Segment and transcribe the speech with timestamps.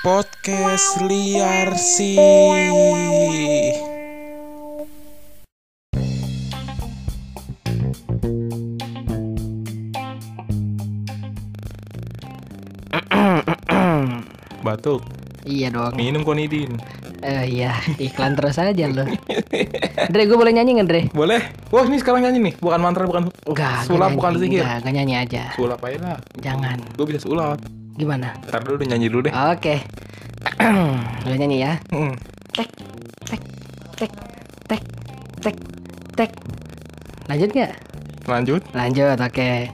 [0.00, 2.16] Podcast liar sih.
[14.66, 15.00] Batuk,
[15.46, 15.94] Iya dong.
[15.96, 16.76] minum konidin.
[17.20, 19.04] Eh iya, iklan terus aja lo.
[20.12, 21.02] Dre, gue boleh nyanyi nggak Dre?
[21.12, 21.40] Boleh?
[21.68, 23.84] Wah, ini sekarang nyanyi nih, bukan mantra, bukan Enggak.
[23.84, 24.42] sulap, nggak bukan nyanyi.
[24.48, 24.62] zikir.
[24.64, 25.42] Enggak, enggak nyanyi aja.
[25.52, 26.18] Sulap aja lah.
[26.40, 26.78] Jangan.
[26.96, 27.60] Gue bisa sulap.
[28.00, 28.32] Gimana?
[28.48, 29.32] Ntar dulu nyanyi dulu deh.
[29.52, 29.84] Oke.
[31.28, 31.76] Lo nyanyi ya.
[31.92, 32.16] Hmm.
[32.56, 32.72] Tek,
[33.28, 33.42] tek,
[33.92, 34.12] tek,
[34.64, 34.82] tek,
[35.44, 35.56] tek,
[36.16, 36.30] tek.
[37.28, 37.72] Lanjut nggak?
[38.24, 38.64] Lanjut.
[38.72, 39.68] Lanjut, oke.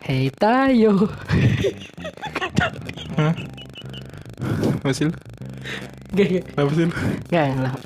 [0.00, 1.12] Hei Tayo.
[4.80, 5.12] Apa sih lu?
[6.16, 6.44] Gak, gak.
[6.56, 6.94] Apa sih lu?
[7.28, 7.76] Nggak, nggak.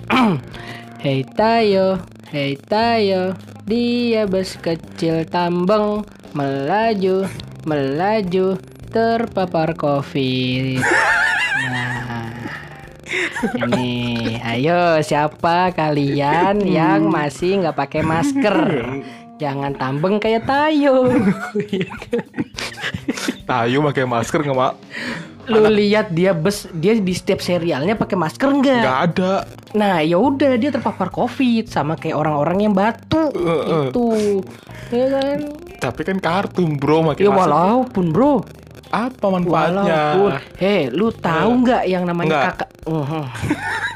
[1.02, 3.34] Hei Tayo, hei Tayo,
[3.66, 7.26] dia bus kecil tambang melaju,
[7.66, 10.80] melaju terpapar covid.
[11.58, 12.28] Nah,
[13.72, 18.56] ini, ayo siapa kalian yang masih nggak pakai masker?
[19.42, 21.08] Jangan tambeng kayak Tayo.
[23.48, 24.74] Tayo pakai masker nggak mak?
[25.48, 28.82] Lu lihat dia bus, dia di setiap serialnya pakai masker nggak?
[28.84, 29.32] Nggak ada.
[29.72, 33.88] Nah, ya udah dia terpapar COVID sama kayak orang-orang yang batu Heeh.
[33.88, 34.08] itu.
[34.92, 35.38] Ya kan?
[35.80, 37.40] Tapi kan kartun bro pakai Ya masker.
[37.48, 38.44] walaupun, Bro.
[38.88, 40.00] Apa manfaatnya?
[40.56, 42.68] Hei, lu tahu nggak yang namanya kakak?
[42.84, 43.22] Mhm.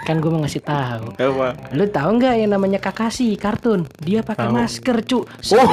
[0.02, 1.14] kan gue mau ngasih tahu.
[1.14, 1.54] Apa?
[1.70, 3.86] Lu tahu nggak yang namanya Kakashi kartun?
[3.96, 5.22] Dia pakai masker, cu.
[5.38, 5.70] Se- Oh,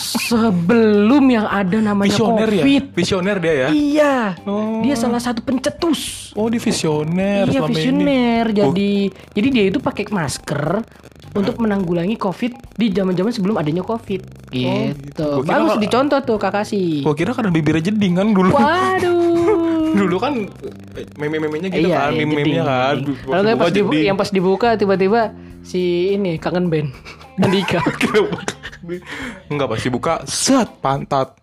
[0.00, 2.64] Sebelum yang ada namanya visioner ya?
[2.64, 2.84] COVID.
[2.96, 3.68] Visioner dia ya?
[3.68, 4.14] Iya.
[4.42, 4.80] Oh.
[4.80, 6.32] Dia salah satu pencetus.
[6.32, 7.76] Oh, di visioner Iya selama ini.
[7.76, 8.44] visioner.
[8.50, 8.92] Jadi
[9.30, 10.80] jadi dia itu pakai masker
[11.32, 14.52] untuk menanggulangi COVID di zaman-zaman sebelum adanya COVID.
[14.52, 14.68] Gitu.
[14.68, 15.28] Oh, gitu.
[15.48, 17.00] Kira Bagus dicontoh tuh Kakashi.
[17.00, 18.52] Gua kira karena bibirnya jeding kan dulu.
[18.52, 19.20] Waduh.
[20.00, 20.32] dulu kan
[20.96, 22.96] eh, meme-memenya gitu iya, kan, iya, meme-memenya kan.
[23.04, 24.06] Kalau nggak buka pas dibu- jeding.
[24.08, 25.20] yang pas dibuka tiba-tiba
[25.62, 26.88] si ini kangen band
[27.44, 27.80] Andika.
[29.48, 31.41] Enggak pasti buka set pantat.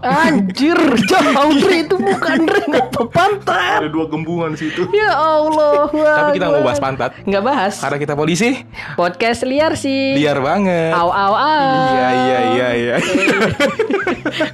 [0.00, 3.84] Anjir, jauh Dre itu bukan Dre ngapa pantat.
[3.84, 4.88] Ada dua gembungan situ.
[4.90, 5.92] Ya Allah.
[5.92, 7.10] Tapi kita mau bahas pantat.
[7.22, 7.74] Nggak bahas.
[7.78, 8.64] Karena kita polisi,
[8.96, 10.16] Podcast liar sih.
[10.16, 10.96] liar banget.
[10.96, 11.68] Au au au.
[11.92, 12.94] Iya iya iya iya.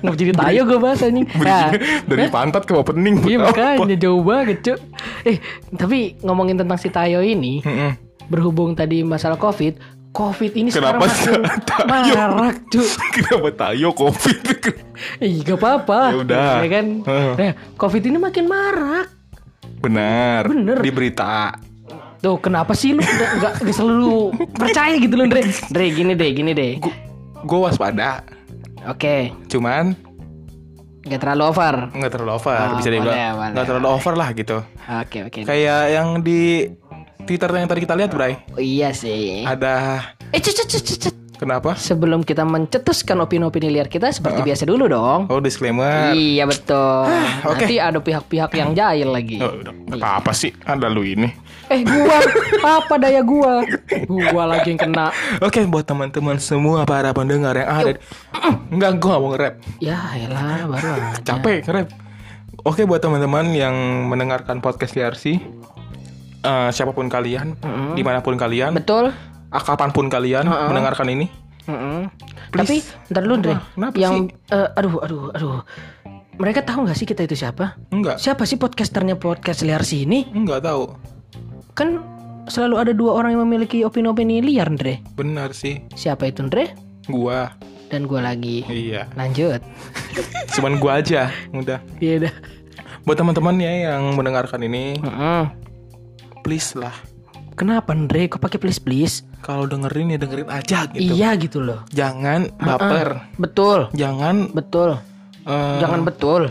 [0.02, 1.26] Nggak jadi tayo gue bahas anjing.
[1.46, 1.70] Nah,
[2.02, 3.22] Dari pantat ke opening.
[3.22, 3.78] Iya apa?
[3.78, 4.78] makanya jauh banget cuk
[5.22, 5.38] Eh
[5.70, 7.62] tapi ngomongin tentang si Tayo ini.
[8.26, 9.78] Berhubung tadi masalah covid
[10.16, 14.38] Covid ini Kenapa sekarang makin marak cuk Kenapa tayo covid?
[15.20, 16.50] Ih gak apa-apa Ya udah.
[16.64, 16.86] Ya kan.
[17.36, 19.12] Nah covid ini makin marak
[19.76, 20.48] Benar.
[20.48, 20.80] Bener.
[20.80, 21.52] Di berita.
[22.16, 26.30] Tuh kenapa sih lu nggak nggak nggak selalu percaya gitu loh Dre Dre gini deh
[26.32, 26.72] gini deh
[27.44, 28.24] Gue waspada.
[28.88, 29.92] Oke Cuman
[31.04, 33.50] Gak terlalu over nggak terlalu over, Oh, bisa dibilang boleh, boleh.
[33.54, 34.58] nggak terlalu over lah gitu.
[34.98, 36.66] Oke oke Kayak yang di
[37.26, 38.38] Twitter yang tadi kita lihat, Bray.
[38.48, 40.00] oh, Iya sih Ada
[40.30, 41.74] Eh cet cet cet cet, kenapa?
[41.74, 46.10] Sebelum kita mencetuskan opini-opini liar kita Seperti biasa dulu dong Oh, disclaimer.
[46.10, 47.10] Iya betul.
[47.44, 47.58] oke.
[47.60, 49.38] Nanti ada pihak-pihak yang jahil lagi.
[49.38, 49.74] Oh, udah.
[49.92, 50.54] apa apa sih?
[50.62, 51.28] Ada lu ini.
[51.66, 52.18] Eh gua
[52.78, 53.66] apa daya gua?
[54.06, 55.10] Gua lagi yang kena.
[55.38, 57.92] Oke, buat teman-teman semua para pendengar yang ada.
[58.66, 59.54] Enggak, gue gak mau nge-rap.
[59.78, 61.18] Ya elah baru aja.
[61.22, 61.88] Capek nge-rap.
[62.62, 63.74] Oke, buat teman-teman yang
[64.06, 65.38] mendengarkan podcast TRC,
[66.46, 67.58] eh, siapa pun kalian,
[67.92, 69.10] di mana pun kalian, Betul.
[69.50, 70.68] kapan pun kalian Heeh.
[70.68, 71.26] mendengarkan ini,
[71.66, 72.06] Mm-mm.
[72.48, 72.94] Tapi Please.
[73.10, 73.54] ntar dulu Dre.
[73.74, 75.60] Kenapa yang eh, aduh aduh aduh.
[76.36, 77.74] Mereka tahu nggak sih kita itu siapa?
[77.88, 80.28] enggak, Siapa sih podcasternya podcast liar sini?
[80.30, 80.94] enggak tahu.
[81.72, 82.04] Kan
[82.46, 85.02] selalu ada dua orang yang memiliki opini-opini liar, Dre.
[85.12, 86.70] Benar sih, Siapa itu, Dre?
[87.06, 87.50] gua.
[87.86, 88.62] Dan gua lagi.
[88.62, 89.58] Iya, Lanjut.
[90.54, 91.78] cuman gua aja, udah.
[91.98, 92.34] Iya dah.
[93.02, 95.42] Buat teman-teman ya yang mendengarkan ini, Mm-mm.
[96.46, 96.94] Please lah.
[97.58, 98.30] Kenapa, Dre?
[98.30, 99.26] Kok pakai please please?
[99.42, 101.10] Kalau dengerin ya dengerin aja gitu.
[101.18, 101.82] Iya gitu loh.
[101.90, 103.34] Jangan baper.
[103.34, 103.90] Betul.
[103.90, 105.02] Jangan Betul.
[105.42, 106.42] eh, Jangan betul.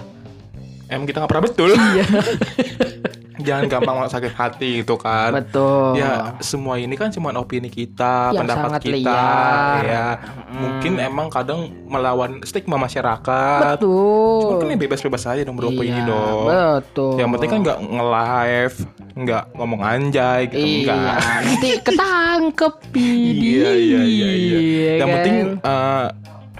[0.91, 1.69] Emang kita nggak pernah betul.
[1.71, 2.05] Iya.
[3.45, 5.29] Jangan gampang sakit hati gitu kan.
[5.31, 5.93] betul.
[5.93, 9.81] Ya semua ini kan cuma opini kita, Yang pendapat kita, liar.
[9.83, 10.05] ya.
[10.51, 13.77] Mungkin emang kadang melawan stigma masyarakat.
[13.77, 14.41] betul.
[14.41, 16.45] Cuman kan bebas-bebas aja dong beropini Iya, dong.
[16.45, 17.13] Betul.
[17.15, 18.75] Yang penting kan nggak nge-live,
[19.15, 20.73] nggak ngomong anjay gitu Iya.
[20.91, 21.15] enggak.
[21.45, 24.59] Nanti ketangkep Iya iya iya iya.
[24.95, 25.15] Yang kan?
[25.15, 26.05] penting eh,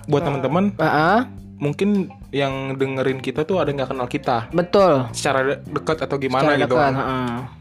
[0.06, 1.20] buat teman-teman Heeh,
[1.58, 1.90] mungkin
[2.36, 5.08] yang dengerin kita tuh ada yang nggak kenal kita betul.
[5.10, 6.76] secara de- dekat atau gimana Secara gitu.
[6.76, 6.94] dekat.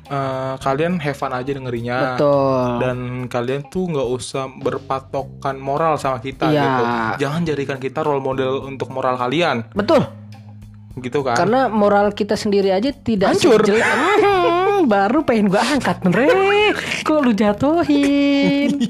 [0.04, 1.98] Eh, kalian have fun aja dengerinnya.
[2.12, 2.66] Betul.
[2.76, 6.60] Dan kalian tuh nggak usah berpatokan moral sama kita Iya.
[6.60, 6.82] gitu.
[7.22, 9.62] Jangan jadikan kita role model untuk moral kalian.
[9.70, 10.02] Betul.
[10.94, 11.34] gitu kan.
[11.34, 13.66] Karena moral kita sendiri aja tidak Hancur.
[14.84, 16.28] Hmm, baru pengen gua angkat Andre.
[17.08, 18.84] Kok lu jatuhin?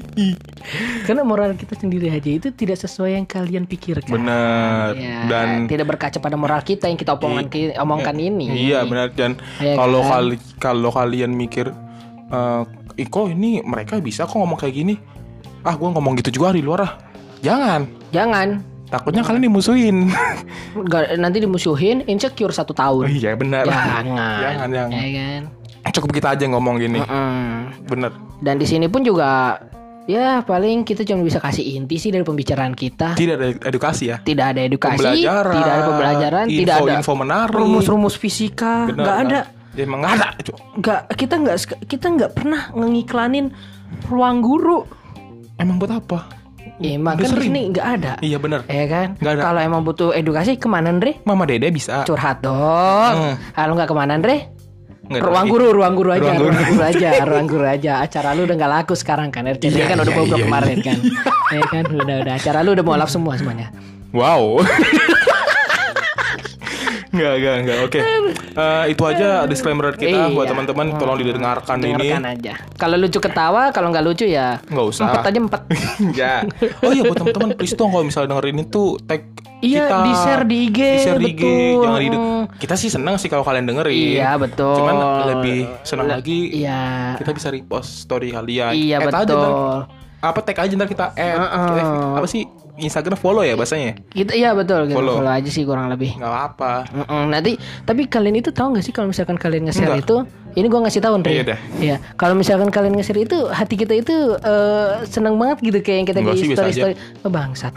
[1.07, 4.11] Karena moral kita sendiri aja itu tidak sesuai yang kalian pikirkan.
[4.11, 7.47] bener Ya, dan tidak berkaca pada moral kita yang kita omongan
[7.79, 8.67] omongkan ini.
[8.67, 10.11] Iya benar dan Iya kalau kan?
[10.11, 11.71] kali kalau kalian mikir
[12.27, 12.61] eh
[12.99, 14.99] "Ih, kok ini mereka bisa kok ngomong kayak gini
[15.63, 16.91] ah gua ngomong gitu juga di luar ah
[17.39, 18.59] jangan Jangan
[18.91, 20.11] takutnya kalian dimusuhin
[21.19, 23.03] nanti dimusuhin insecure satu oh, tahun.
[23.15, 24.03] iya benar Jangan.
[24.43, 25.41] jangan jangan Ya kan?
[25.91, 27.85] Cukup kita aja ngomong gini Mm.
[27.85, 29.57] bener Dan di sini pun juga
[30.03, 33.13] ya paling kita cuma bisa kasih inti sih dari pembicaraan kita.
[33.13, 37.13] tidak ada edukasi ya Tidak ada edukasi, pembelajaran tidak ada pembelajaran, info, tidak ada info
[37.15, 39.39] menarik rumus-rumus fisika, Bener, nggak ada.
[39.71, 40.27] ya, emang nggak ada.
[40.75, 43.45] Nggak kita nggak kita nggak pernah ngiklanin
[44.05, 44.85] ruang guru.
[45.55, 46.19] emang buat apa
[46.75, 47.47] Ya, emang Udah kan sering.
[47.47, 48.13] sini nggak ada.
[48.19, 49.07] iya bener Ya kan?
[49.15, 51.23] Kalau emang butuh edukasi ke mana Andre?
[51.23, 53.13] mama dede bisa Curhat dong.
[53.15, 53.35] Hmm.
[53.53, 54.51] Kalau nggak ke mana Andre?
[55.05, 56.71] Nggak ruang guru, ruang guru aja, Ruang ruang guru.
[56.71, 57.93] guru, aja, ruang guru aja.
[57.99, 59.45] Acara lu udah nggak laku sekarang kan?
[59.45, 60.97] RCTI Iya, kan udah iya, bobrok iya, kemarin kan?
[61.47, 62.33] Ya kan, udah udah.
[62.35, 63.69] Acara lu udah mau lap semua semuanya.
[64.11, 64.65] Wow.
[67.07, 67.77] Enggak, enggak, enggak.
[67.81, 67.99] Oke.
[68.55, 70.51] Eh, itu aja disclaimer kita buat Iya.
[70.51, 72.33] teman-teman tolong didengarkan Dengarkan ini.
[72.35, 72.53] aja.
[72.75, 75.05] Kalau lucu ketawa, kalau nggak lucu ya Nggak usah.
[75.09, 75.61] Empat aja empat.
[76.13, 76.35] ya.
[76.83, 79.31] Oh iya buat teman-teman please dong kalau misalnya dengerin ini tuh tag
[79.65, 81.43] Iya, kita di-share di IG, di-share di IG,
[81.75, 82.43] jangan di Mm.
[82.55, 84.15] Kita sih senang sih kalau kalian dengerin.
[84.15, 84.77] Iya betul.
[84.77, 84.95] Cuman
[85.27, 87.17] lebih senang Le- lagi Iya.
[87.17, 88.71] kita bisa repost story kalian.
[88.71, 89.35] Iya Add aja betul.
[89.35, 89.85] ntar-
[90.21, 91.37] apa tag aja ntar kita add.
[91.37, 92.13] Heeh.
[92.15, 92.45] Apa sih
[92.75, 93.97] Instagram follow ya bahasanya?
[94.07, 94.85] Kita iya betul.
[94.85, 94.95] Gitu.
[94.95, 95.17] Follow.
[95.17, 96.13] Follow aja sih kurang lebih.
[96.13, 96.73] Nggak apa-apa.
[96.91, 100.23] Mm-mm, nanti tapi kalian itu tahu nggak sih kalau misalkan kalian nge-share itu
[100.55, 101.31] ini gua ngasih tahu Andre.
[101.31, 101.59] Iya dah.
[101.77, 101.95] Iya.
[102.15, 106.19] Kalau misalkan kalian nge-share itu hati kita itu eh, senang banget gitu kayak yang kita
[106.19, 107.73] Enggak di sih, story story oh, bangsat.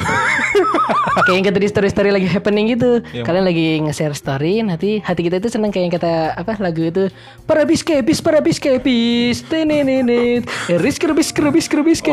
[1.26, 3.02] kayak yang kita di story story lagi happening gitu.
[3.10, 3.22] Iya.
[3.22, 7.10] Kalian lagi nge-share story nanti hati kita itu senang kayak yang kata apa lagu itu
[7.44, 12.04] para biskepis para biskepis tenenenet eris kerbis kerbis kerbis.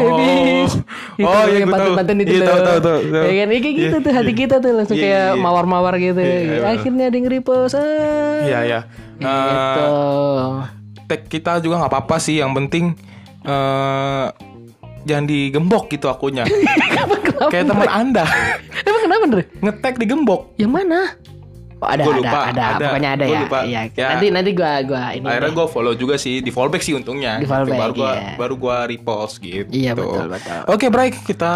[1.16, 2.48] Itu Oh, iya, yang pantun-pantun itu Iya, loh.
[2.48, 3.00] tahu, tahu, tahu.
[3.26, 3.48] Ya kan?
[3.52, 5.44] Ya kayak gitu Iya, tuh hati kita tuh langsung Iya, kayak iya, iya.
[5.44, 6.20] mawar-mawar gitu.
[6.20, 6.60] Iya, iya.
[6.66, 7.76] Akhirnya ada yang repost.
[7.76, 8.42] ah.
[8.46, 8.80] Iya,
[9.18, 9.36] iya.
[9.46, 9.88] Gitu.
[11.06, 12.98] Tag kita juga nggak apa-apa sih yang penting
[13.42, 14.26] eh
[15.06, 16.50] jangan digembok gitu akunnya
[17.30, 17.46] Kenapa?
[17.48, 18.26] kayak teman anda
[18.82, 19.44] Emang kenapa, Andre?
[19.60, 21.00] ngetag digembok Yang mana?
[21.76, 22.86] Oh, ada, Gua ada, lupa, ada, ada.
[22.88, 23.40] Pokoknya ada ya.
[23.44, 23.60] lupa.
[23.62, 23.82] Iya.
[23.94, 24.08] Ya.
[24.16, 25.28] Nanti nanti gua gua ini.
[25.28, 25.58] akhirnya deh.
[25.60, 28.34] gue follow juga sih di fallback sih untungnya Di fallback, baru gua iya.
[28.40, 30.60] baru gua repost gitu Iya, betul, betul.
[30.66, 31.54] oke Bray kita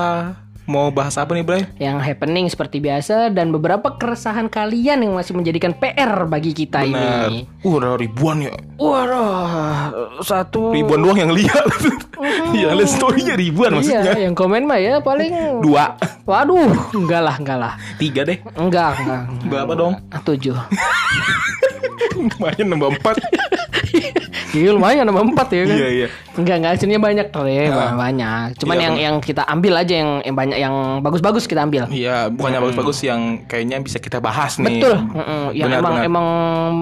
[0.70, 5.34] mau bahas apa nih Bray yang happening seperti biasa dan beberapa keresahan kalian yang masih
[5.34, 7.26] menjadikan PR bagi kita Benar.
[7.28, 7.50] ini.
[7.60, 9.90] uh ada ribuan ya Waduh,
[10.22, 11.66] satu ribuan doang yang lihat
[12.54, 17.36] yang lihat storynya ribuan maksudnya Iya, yang komen mah ya paling dua Waduh, enggak lah,
[17.36, 17.74] enggak lah.
[17.98, 19.22] tiga deh Enggak, enggak.
[19.50, 20.54] berapa dong Tujuh.
[22.20, 23.16] lumayan nambah empat
[24.52, 25.78] Iya lumayan nambah empat ya kan.
[25.78, 27.58] iya iya Enggak, enggak hasilnya banyak Tre,
[27.92, 28.46] banyak.
[28.56, 31.84] Cuman Iya, yang yang kita ambil aja yang, yang banyak yang bagus-bagus kita ambil.
[31.90, 34.80] Iya, bukannya bagus-bagus yang kayaknya bisa kita bahas nih.
[34.80, 35.04] Betul.
[35.04, 35.44] Mm-mm.
[35.52, 36.08] Yang Benar, emang benar.
[36.08, 36.26] emang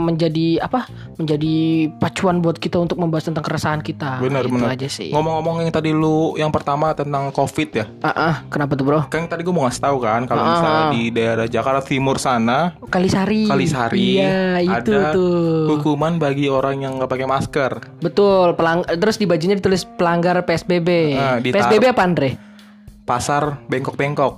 [0.06, 0.86] menjadi apa?
[1.18, 1.56] Menjadi
[1.92, 4.22] pacuan buat kita untuk membahas tentang keresahan kita.
[4.22, 4.70] Benar, Itu benar.
[4.72, 5.10] aja sih.
[5.10, 7.86] Ngomong-ngomong yang tadi lu yang pertama tentang Covid ya.
[8.00, 9.10] Ah, ah, kenapa tuh, Bro?
[9.10, 10.50] Kan tadi gue mau ngasih tahu kan kalau Ah.
[10.54, 13.50] misalnya di daerah Jakarta Timur sana, Kalisari.
[13.50, 15.74] Kalisari, Iya, itu ada tuh.
[15.74, 17.57] hukuman bagi orang yang nggak pakai masker.
[18.00, 20.90] Betul, pelang terus di bajunya ditulis pelanggar PSBB.
[21.14, 21.66] Ah, ditaruh.
[21.66, 22.30] PSBB apa, Andre?
[23.04, 24.38] Pasar bengkok-bengkok.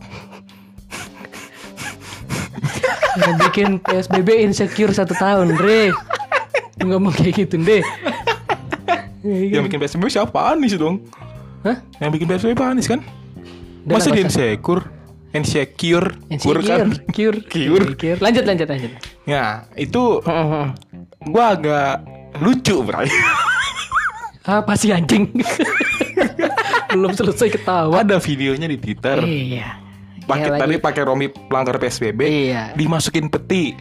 [3.19, 5.91] Yang bikin PSBB insecure satu tahun, Dre.
[6.79, 7.83] Lu Ngomong kayak gitu, deh.
[9.25, 11.03] yang bikin PSBB siapa Anies dong?
[11.61, 11.75] Hah?
[11.99, 13.03] Yang bikin PSBB Anies kan?
[13.83, 14.47] Masa dia nggak usah.
[14.47, 14.83] insecure?
[15.29, 16.87] Insecure, Insecure, Kur kan?
[17.13, 17.93] cure, Cure.
[17.93, 18.17] cure.
[18.17, 18.91] Lanjut, lanjut, lanjut.
[19.27, 20.25] Ya, itu
[21.23, 22.01] gua agak
[22.37, 23.09] lucu, Bray.
[24.45, 25.29] Apa sih anjing?
[26.89, 28.01] Belum selesai ketawa.
[28.01, 29.21] Ada videonya di Twitter.
[29.21, 29.77] Iya.
[30.21, 32.63] pakai Iya, tadi pakai Romi pelanggar PSBB Iya.
[32.73, 33.73] dimasukin peti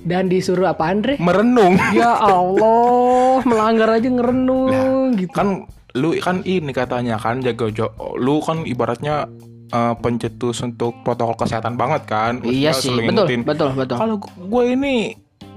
[0.00, 1.18] Dan disuruh apa, Andre?
[1.18, 5.34] merenung Ya Allah, melanggar aja ngerenung gitu.
[5.34, 9.26] kan lu kan ini katanya kan jaga jo lu kan ibaratnya
[9.66, 13.40] eh, pencetus untuk protokol kesehatan banget kan Iya sih, betul, ngingetin.
[13.42, 13.96] betul, betul.
[13.96, 14.94] kalau gue ini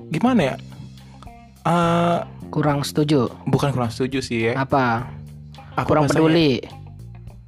[0.09, 0.55] gimana ya
[1.61, 2.17] Eh
[2.49, 3.29] Kurang setuju.
[3.43, 5.05] bukan kurang setuju sih ya Apa?
[5.73, 6.25] Apa Kurang bahasanya?
[6.25, 6.51] peduli.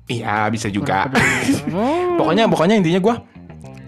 [0.08, 1.10] iya bisa juga
[1.66, 3.16] Hmm, pokoknya pokoknya intinya gue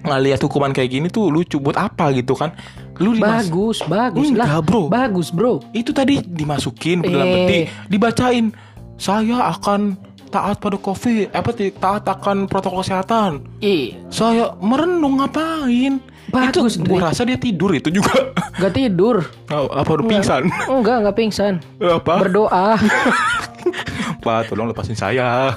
[0.03, 2.51] ngeliat hukuman kayak gini tuh lucu buat apa gitu kan
[2.98, 4.46] lu dimas- bagus, bagus lah.
[4.48, 4.82] Enggak, bro.
[4.88, 5.63] Bagus, bro.
[5.72, 7.34] itu tadi dimasukin ke dalam Eh.
[7.38, 8.51] peti dibacain
[8.96, 9.96] saya akan
[10.27, 16.01] taat pada covid apa ti- taat akan protokol kesehatan Ih, saya merenung ngapain
[16.33, 19.21] Bagus, itu gua rasa dia tidur itu juga gak tidur.
[19.47, 21.53] Oh, apa udah pingsan Enggak, enggak pingsan.
[21.79, 22.73] apa Berdoa.
[24.19, 25.55] pak tolong lepasin saya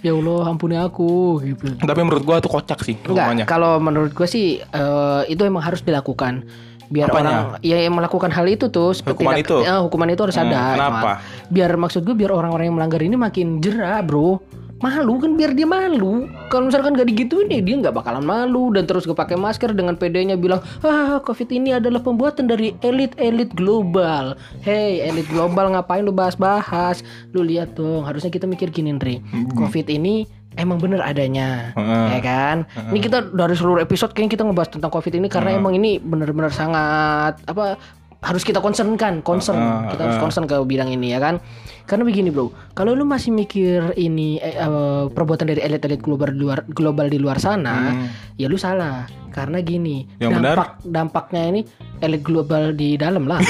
[0.00, 1.66] ya Allah, ampuni aku gitu.
[1.80, 5.80] tapi menurut gua tuh kocak sih Enggak, kalau menurut gue sih eh, itu emang harus
[5.80, 6.46] dilakukan.
[6.88, 7.28] Biar Apanya?
[7.52, 9.56] orang ya yang melakukan hal itu tuh seperti Hukuman itu?
[9.60, 10.60] eh, hukuman itu harus Hmm, ada.
[10.72, 11.10] kenapa?
[11.46, 14.40] Biar maksud gue biar orang-orang yang melanggar ini makin jerah, Bro.
[14.78, 16.30] Malu kan biar dia malu.
[16.48, 20.38] Kalau misalkan gak digituin ya dia nggak bakalan malu dan terus pakai masker dengan pedenya
[20.38, 27.02] bilang, "Ah, Covid ini adalah pembuatan dari elit-elit global." Hey, elit global ngapain lu bahas-bahas?
[27.34, 29.18] Lu lihat dong, harusnya kita mikir gini, Andre.
[29.58, 32.06] Covid ini emang bener adanya, Heeh.
[32.18, 32.56] ya kan?
[32.90, 36.50] Ini kita dari seluruh episode kayaknya kita ngebahas tentang covid ini karena emang ini bener-bener
[36.50, 37.78] sangat apa
[38.18, 41.38] harus kita concernkan, concern Heeh, kita harus concern ke bidang ini ya kan?
[41.86, 46.38] Karena begini bro, kalau lu masih mikir ini eh, eh, perbuatan dari elit-elit global di
[46.42, 47.94] luar global di luar sana,
[48.34, 49.06] ya lu salah.
[49.30, 50.54] Karena gini, Yang benar?
[50.58, 51.60] dampak dampaknya ini
[52.02, 53.38] elit global di dalam lah.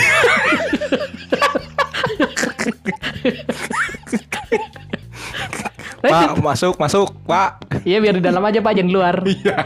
[5.99, 9.17] pak masuk masuk pak Iya biar di dalam aja pak, jangan di luar.
[9.33, 9.57] iya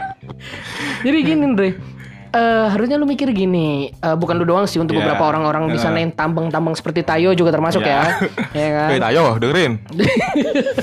[1.03, 1.92] Jadi gini Andre
[2.33, 5.05] Eh, harusnya lu mikir gini eh, bukan lu doang sih untuk Ya.
[5.05, 8.09] beberapa orang-orang di sana yang tambang-tambang seperti Tayo juga termasuk Ya.
[8.57, 8.57] ya.
[8.57, 8.87] Ya kan?
[8.91, 9.73] Eh, ayo dengerin.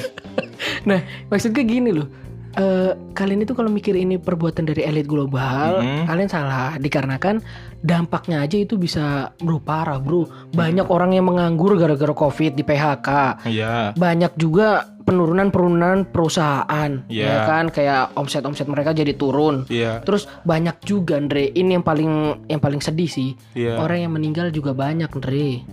[0.80, 2.09] Nah maksud gue gini loh.
[2.50, 6.04] Eh, kalian itu kalau mikir ini perbuatan dari elit global Mhm.
[6.04, 6.75] kalian salah.
[6.76, 7.38] Dikarenakan
[7.78, 10.26] dampaknya aja itu bisa bro parah bro.
[10.50, 13.09] Banyak orang yang menganggur gara-gara covid di PHK
[13.47, 13.90] iya.
[13.95, 17.26] Banyak juga penurunan-penurunan perusahaan Iya.
[17.26, 22.11] ya kan kayak omset-omset mereka jadi turun iya Terus banyak juga Andre, ini yang paling
[22.47, 23.31] yang paling sedih sih.
[23.52, 23.76] Iya.
[23.76, 25.67] Orang yang meninggal juga banyak Andre.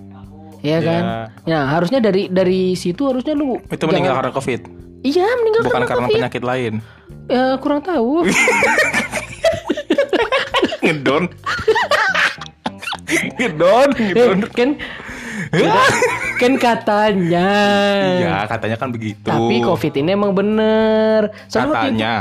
[0.60, 0.80] Iya Iya.
[0.82, 1.04] kan?
[1.44, 4.62] Ya, harusnya dari dari situ harusnya lu itu meninggal karena covid
[5.00, 6.18] Iya, meninggal bukan karena, karena Covid.
[6.18, 6.74] penyakit lain
[7.28, 8.24] Ya, kurang tahu.
[10.80, 11.24] ngedon
[13.38, 14.70] ngedon ngedon Eh, kan
[16.42, 17.50] kan katanya.
[18.18, 21.34] iya katanya kan begitu Tapi Covid ini emang bener.
[21.48, 22.14] Soalnya katanya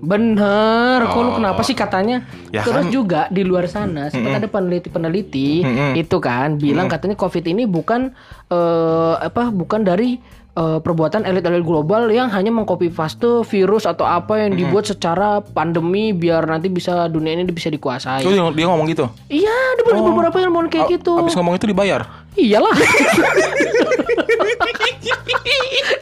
[0.00, 1.36] Bener, kok lu Oh.
[1.36, 2.24] kenapa sih katanya?
[2.48, 5.92] Ya Terus kan- juga di luar sana sempat ada peneliti-peneliti Mm-mm.
[5.94, 8.08] itu kan bilang katanya COVID ini bukan
[8.48, 10.16] eh, apa bukan dari
[10.60, 16.12] eh, perbuatan elit-elit global yang hanya mengcopy paste virus atau apa yang dibuat secara pandemi
[16.12, 18.20] biar nanti bisa dunia ini bisa dikuasai.
[18.20, 21.12] Terus dia, ngomong gitu Iya, ada beberapa beberapa yang ngomong kayak A- gitu.
[21.16, 22.04] Abis ngomong itu dibayar
[22.36, 22.70] Iyalah.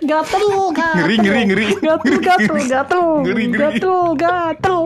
[0.09, 0.45] gatel,
[0.77, 0.97] gatel.
[1.01, 1.67] Ngeri, ngeri, ngeri.
[1.81, 3.05] Gatel, gatel, gatel.
[3.25, 3.61] Ngeri, ngeri.
[3.65, 4.81] Gatel, gatel.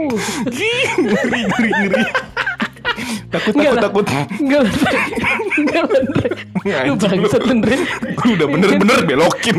[1.03, 2.03] ngeri ngeri ngeri
[3.29, 4.07] takut takut takut
[4.39, 4.65] Enggak.
[5.59, 6.29] Enggak bener.
[6.87, 7.79] Lu bangsat bener.
[8.17, 9.57] Gue udah bener-bener belokin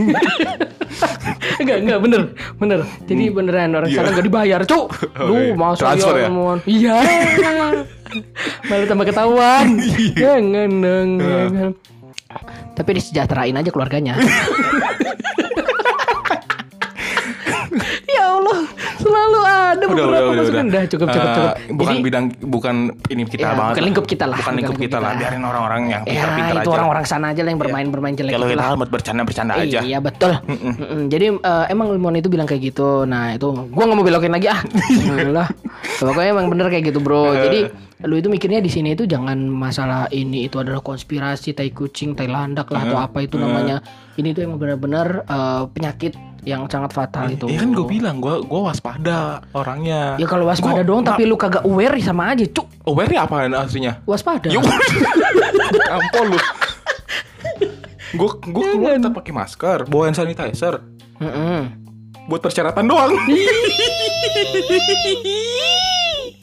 [1.62, 2.22] Enggak, enggak bener.
[2.58, 2.80] Bener.
[3.06, 3.98] Jadi beneran orang Iya.
[4.00, 4.88] sana enggak dibayar, Cuk.
[5.20, 5.54] Oh, Lu iya.
[5.54, 6.30] masa Transfer ya?
[6.66, 6.96] Iya.
[8.70, 9.68] Malah tambah ketahuan.
[9.78, 10.38] Iya.
[10.40, 11.10] Jangan dong.
[11.20, 11.72] jangan.
[12.74, 14.14] Tapi disejahterain aja keluarganya.
[18.96, 20.64] selalu ada udah beberapa udah udah masukan.
[20.64, 21.52] udah Dah, cukup cukup Eh, cukup.
[21.74, 22.76] bukan Jadi- bidang bukan
[23.08, 26.02] ini kita Ya, banget bukan lingkup kita lah, bukan lingkup kita, lah biarin orang-orang yang
[26.04, 28.76] Ya pintar-pintar itu aja orang-orang sana aja lah yang bermain-bermain jelek kalau itu kita lah.
[28.76, 30.32] buat bercanda-bercanda aja Iya betul.
[31.08, 33.04] Jadi eh, emang Limon itu bilang kayak gitu.
[33.04, 34.60] Nah itu gua nggak mau belokin lagi ah.
[35.30, 35.48] lah.
[36.00, 37.34] Pokoknya emang bener kayak gitu bro.
[37.34, 37.60] Jadi
[38.04, 42.28] lu itu mikirnya di sini itu jangan masalah ini itu adalah konspirasi tai kucing, tai
[42.28, 43.80] landak lah atau apa itu namanya.
[44.14, 47.46] Ini tuh emang benar-benar eh, penyakit yang sangat fatal itu.
[47.46, 51.34] Iya kan gue bilang gue gue waspada orangnya Ya kalau waspada Gua- doang tapi lu
[51.34, 52.68] kagak aware sama aja cuk.
[52.84, 54.48] aware nya apa aslinya Waspada.
[54.48, 54.62] Yuk,
[55.90, 56.38] ampun lu.
[58.14, 60.80] Gue gue keluar tetap pakai masker, bawa hand sanitizer,
[61.18, 61.60] Mm-mm.
[62.28, 63.12] buat persyaratan doang.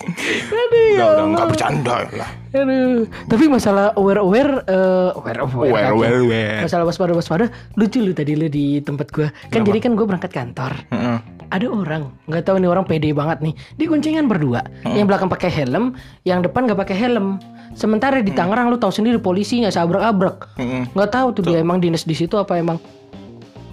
[0.00, 1.26] Aduh, ya udah udah Allah.
[1.30, 2.30] nggak bercanda lah.
[2.50, 6.59] Aduh, tapi masalah aware aware uh, aware aware, Aware, aware, aware.
[6.64, 9.28] masalah waspada waspada lucu lu tadi lu di tempat gua.
[9.49, 10.73] Kan jadi kan gua berangkat kantor.
[10.90, 11.19] Heeh.
[11.50, 13.54] ada orang nggak tahu nih orang pede banget nih.
[13.75, 14.62] Di kuncingan berdua.
[14.87, 17.42] Yang belakang pakai helm yang depan nggak pakai helm.
[17.71, 20.87] Sementara di Tangerang lu tahu sendiri polisi nggak sabrak abrak Heeh.
[20.90, 22.78] nggak tahu tuh dia emang dinas di situ apa emang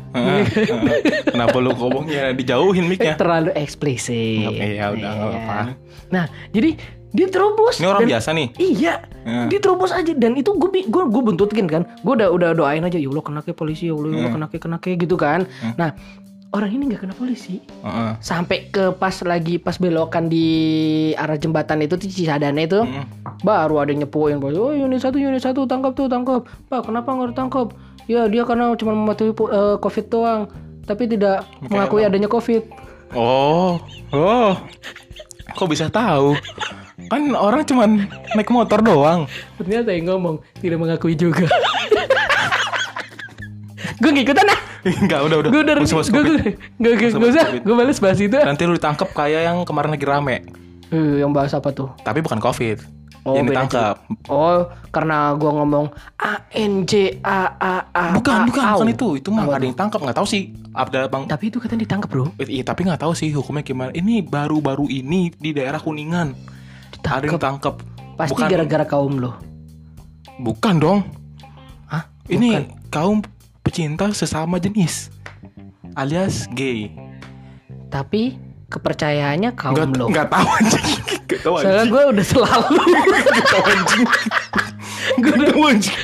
[0.09, 0.43] Heeh.
[1.27, 3.15] Kenapa lu ngomongnya dijauhin mic-nya?
[3.15, 5.39] terlalu eksplisit Oke, ya udah, nggak Iya.
[5.41, 5.61] apa-apa.
[6.07, 6.69] nah jadi
[7.09, 8.47] dia terobos Ini orang dan- biasa nih.
[8.57, 9.41] Iya, Ya.
[9.47, 13.07] diterobos aja dan itu gue gue gue bentutin kan, gue udah udah doain aja ya
[13.07, 15.43] Allah kena ke polisi ya Allah, ya Allah kena ke kena ke gitu kan.
[15.73, 15.91] Nah
[16.49, 18.11] orang ini nggak kena polisi Heeh.
[18.19, 20.47] sampai ke pas lagi pas belokan di
[21.13, 22.79] arah jembatan itu tuh Cisadane itu
[23.41, 27.67] baru ada nyepuin oh unit satu unit satu tangkap tuh tangkap pak kenapa nggak ditangkap
[28.07, 30.41] ya dia karena cuma mematuhi eh, covid doang
[30.83, 32.65] tapi tidak mengakui adanya covid
[33.15, 33.79] Oh,
[34.11, 34.51] oh,
[35.49, 36.35] kok bisa tahu?
[37.07, 38.03] Kan orang cuman
[38.35, 39.23] naik motor doang.
[39.55, 41.47] ternyata yang ngomong tidak mengakui juga
[44.03, 45.49] gue ngikutan ah Enggak, udah udah.
[45.51, 46.23] gue udah gue gue
[46.79, 46.91] gue gue
[47.31, 48.35] Usah gue gue balas bahas itu.
[48.35, 50.43] Nanti lu ditangkap kayak yang kemarin lagi rame.
[50.87, 52.83] Eh, yang bahas apa tuh Tapi bukan covid.
[53.27, 54.07] Oh, yang ditangkap.
[54.31, 59.07] oh karena gue ngomong a n j a a a Bukan, A, bukan, bukan itu.
[59.19, 60.55] Itu mah ada yang tangkap, nggak tahu sih.
[60.71, 61.27] Ada bang.
[61.27, 63.91] tapi itu katanya ditangkap bro Iya, tapi nggak tahu sih hukumnya gimana.
[63.91, 66.31] Ini baru-baru ini di daerah Kuningan.
[67.03, 67.83] Ada yang tangkap.
[68.17, 69.37] pasti bukan, gara-gara kaum lo
[70.41, 70.99] bukan dong.
[71.85, 72.07] Hah?
[72.25, 73.21] Ini kaum
[73.61, 75.09] pecinta sesama jenis.
[75.93, 76.93] Alias gay.
[77.87, 78.35] tapi
[78.67, 81.16] kepercayaannya kaum Nggak, lo nggak tahu anjing.
[81.27, 81.67] Anjing.
[81.67, 82.75] soalnya gue udah selalu
[83.67, 84.07] anjing.
[85.19, 85.97] Nggak tahu anjing.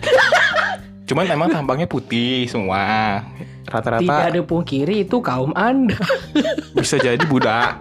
[1.13, 3.21] Cuman emang tampangnya putih semua.
[3.63, 5.95] tidak Rata-rata ada pungkiri itu kaum anda
[6.75, 7.79] bisa jadi Buddha.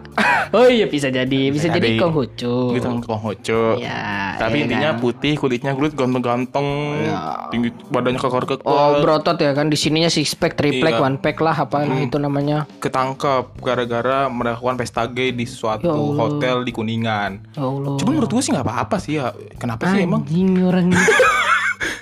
[0.50, 1.98] oh iya bisa jadi bisa Bisa jadi jadi.
[1.98, 3.80] konghucu Gitu Konghucu.
[3.80, 5.00] ya Tapi ya intinya kan?
[5.00, 6.68] putih, kulitnya kulit ganteng-ganteng,
[7.02, 7.48] Ya.
[7.48, 11.00] tinggi badannya kekar-kekar, Oh berotot ya kan di sininya six pack, pack, Iya.
[11.02, 12.04] one pack lah apa Hmm.
[12.04, 12.68] itu namanya.
[12.78, 16.16] ketangkep gara-gara melakukan pesta gay di suatu Ya Allah.
[16.20, 17.32] hotel di Kuningan.
[17.50, 17.96] Ya Allah.
[17.96, 19.32] Cuman menurut gue sih nggak apa-apa sih ya.
[19.56, 20.20] Kenapa sih emang?
[20.22, 20.88] Anjing orang.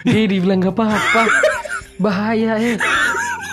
[0.02, 1.22] Dia dibilang gak apa-apa.
[1.96, 2.76] Bahaya eh.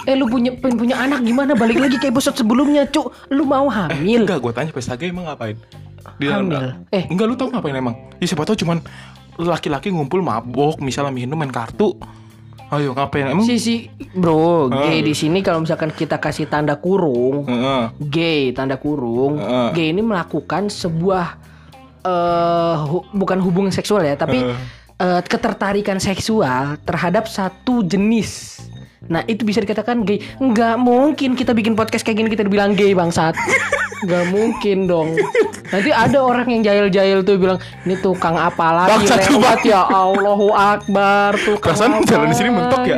[0.03, 3.67] Eh lu punya pengen punya anak gimana balik lagi ke episode sebelumnya cuk lu mau
[3.67, 5.59] hamil Enggak, gue tanya pesta gay emang ngapain?
[6.15, 6.79] Dia Hamil.
[6.89, 7.03] Eh.
[7.05, 7.91] enggak lu tau ngapain emang?
[8.17, 8.79] Ya siapa tau cuman
[9.35, 11.91] laki-laki ngumpul mabok, misalnya minum main kartu.
[12.67, 13.43] Ayo ngapain emang?
[13.43, 13.75] si si
[14.13, 15.03] bro gay Ah.
[15.03, 17.83] di sini kalau misalkan kita kasih tanda kurung Heeh.
[18.01, 19.67] gay tanda kurung Heeh.
[19.71, 21.35] gay ini melakukan sebuah
[22.01, 24.55] eh hu- bukan hubungan seksual ya tapi Heeh.
[24.97, 28.59] Eh, ketertarikan seksual terhadap satu jenis
[29.07, 32.91] nah itu bisa dikatakan gay nggak mungkin kita bikin podcast kayak gini kita dibilang gay
[32.91, 33.37] bangsat
[34.03, 35.17] nggak mungkin dong
[35.73, 41.33] nanti ada orang yang jahil-jahil tuh bilang ini tukang apa lagi lewat ya Allahu Akbar
[41.41, 42.97] tukang Perasaan apa jalan di sini mentok ya?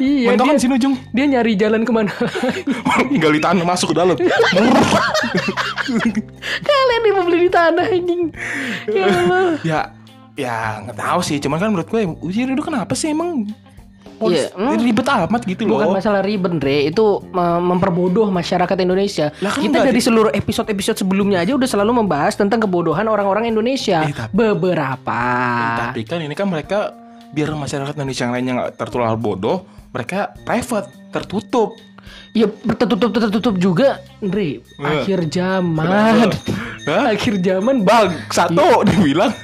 [0.00, 0.94] iya Mentok kan sini ujung.
[1.12, 2.12] dia nyari jalan ke mana
[3.22, 4.16] Gali tanah masuk ke dalam.
[6.66, 8.22] Kalian mau beli di tanah anjing.
[8.90, 9.46] Ya Allah.
[9.62, 9.80] ya,
[10.34, 11.36] ya nggak tahu sih.
[11.38, 13.46] Cuman kan menurut gue, uji itu kenapa sih emang?
[14.22, 14.78] Iya, hmm.
[14.78, 15.82] ribet amat gitu loh.
[15.82, 16.86] Bukan masalah ribet, Dre.
[16.86, 19.34] Itu me- memperbodoh masyarakat Indonesia.
[19.42, 23.50] Lah kan Kita dari di- seluruh episode-episode sebelumnya aja udah selalu membahas tentang kebodohan orang-orang
[23.50, 24.06] Indonesia.
[24.06, 25.22] Eh, tapi- Beberapa.
[25.90, 26.94] Tapi kan ini kan mereka
[27.34, 31.74] biar masyarakat Indonesia yang lainnya nggak tertular bodoh, mereka private, tertutup.
[32.30, 32.46] Ya
[32.78, 34.62] tertutup tertutup juga, Dre.
[34.78, 36.30] Akhir zaman.
[37.12, 39.34] Akhir zaman Bang, satu dibilang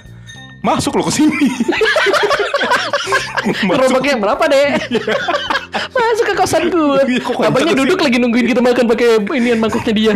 [0.68, 1.48] masuk lo ke sini.
[3.64, 4.66] Gerobaknya berapa deh?
[5.88, 7.00] Masuk ke kosan gue.
[7.08, 7.76] Iya, kenceng sih?
[7.76, 10.12] duduk lagi nungguin kita makan pakai inian mangkoknya dia.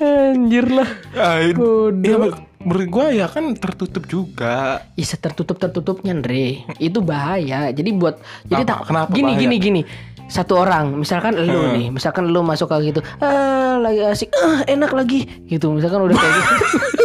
[0.00, 0.88] Anjir lah.
[1.14, 2.02] Ah, Bodoh.
[2.02, 4.82] ya, menur- menurut gue ya kan tertutup juga.
[4.94, 7.70] Ya tertutup tertutupnya Andre itu bahaya.
[7.70, 8.70] Jadi buat jadi Apa?
[8.72, 9.40] tak Kenapa gini bahaya?
[9.40, 9.82] gini gini.
[10.24, 11.76] Satu orang, misalkan lu Hmm.
[11.76, 15.68] nih, misalkan lu masuk kayak gitu, ah lagi asik, ah enak lagi, gitu.
[15.68, 16.48] Misalkan udah kayak gitu.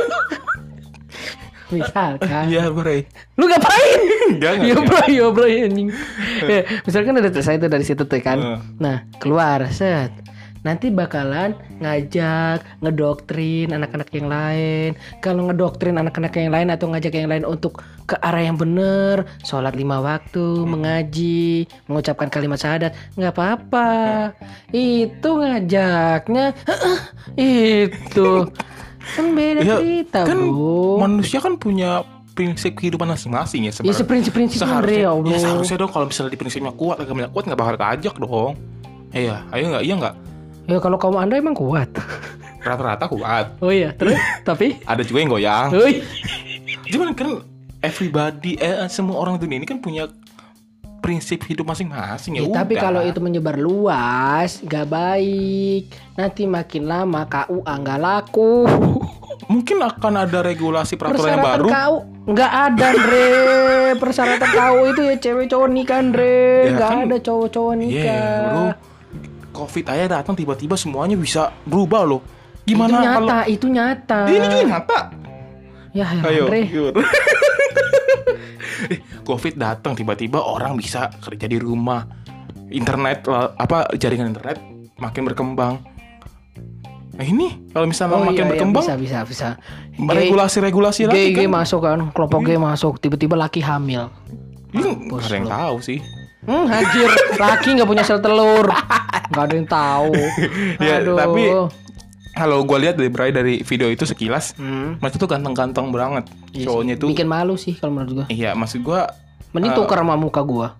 [1.70, 3.06] misalkan, Iya, Bray.
[3.38, 4.00] lu ngapain?
[4.30, 4.86] Enggak, enggak, Ya enggak.
[4.86, 5.90] bro, ya bro anjing.
[6.46, 8.38] Ya, misalkan udah selesai tuh dari situ tuh kan.
[8.38, 8.60] Hmm.
[8.78, 10.12] Nah, keluar set.
[10.60, 14.92] Nanti bakalan ngajak, ngedoktrin anak-anak yang lain.
[15.24, 19.72] Kalau ngedoktrin anak-anak yang lain atau ngajak yang lain untuk ke arah yang bener, sholat
[19.72, 23.90] lima waktu, mengaji, mengucapkan kalimat syahadat, nggak apa-apa.
[24.76, 26.52] Itu ngajaknya,
[27.40, 28.52] itu
[29.00, 31.00] kan beda Ya, cerita kan bro.
[31.00, 34.00] manusia kan punya prinsip kehidupan masing-masing ya Ya sebenarnya.
[34.00, 35.30] seprinsip-prinsip Andre seharusnya, ya Allah.
[35.30, 38.54] ya seharusnya dong kalau misalnya di prinsipnya kuat agamanya kuat nggak bakal keajak dong.
[39.10, 40.16] Iya, ayo nggak, iya nggak.
[40.66, 41.90] Ya kalau kaum anda emang kuat.
[42.60, 43.58] Rata-rata kuat.
[43.58, 44.16] Oh iya, terus
[44.48, 45.68] tapi, Ada juga yang goyang.
[46.86, 47.42] Cuman kan
[47.80, 50.08] everybody, eh, semua orang dunia ini kan punya
[51.10, 52.45] prinsip hidup masing-masing ya.
[52.45, 55.89] Ya, tapi kalau itu menyebar luas, gak baik.
[56.13, 58.69] Nanti makin lama KUA nggak laku.
[59.50, 61.69] mungkin akan ada regulasi peraturan yang Persyaratan baru.
[61.74, 61.98] KU
[62.30, 63.30] nggak ada, Dre.
[63.98, 66.38] Persyaratan KU itu ya cewek cowok nikah, Dre.
[66.69, 68.30] Ya, Nggak kan- ada cowok-cowok Iya, nikah.
[68.45, 68.65] bro.
[69.50, 72.22] Covid aja datang tiba-tiba semuanya bisa berubah loh.
[72.62, 74.19] itu Gimana nyata, kalau itu nyata.
[74.30, 75.00] ini juga nyata?
[75.89, 76.45] Ya, ya
[78.89, 82.08] Eh, Covid datang tiba-tiba orang bisa kerja di rumah.
[82.69, 84.62] Internet lah, apa jaringan internet
[85.02, 85.84] makin berkembang.
[87.19, 89.48] Nah ini kalau misalnya Oh makin iya, iya, berkembang, bisa, bisa, bisa.
[90.00, 91.52] Gay- regulasi-regulasi lagi kan.
[91.52, 94.08] masuk kan, kelompok gay masuk, tiba-tiba laki hamil.
[94.72, 96.00] Ini nggak ada yang tahu sih.
[96.48, 98.69] Hmm, hajir, laki nggak punya sel telur.
[99.30, 100.13] Nggak ada yang tahu.
[100.82, 101.43] Ya, tapi
[102.39, 104.95] kalau gue lihat dari Bray dari video itu sekilas, Hmm.
[104.97, 106.23] mereka tuh ganteng-ganteng banget.
[106.49, 106.65] Iya sih.
[106.65, 108.25] Cowoknya tuh, bikin malu sih kalau menurut gua.
[108.30, 109.02] iya maksud gue
[109.49, 110.80] Mending Eh, tuker sama muka gua.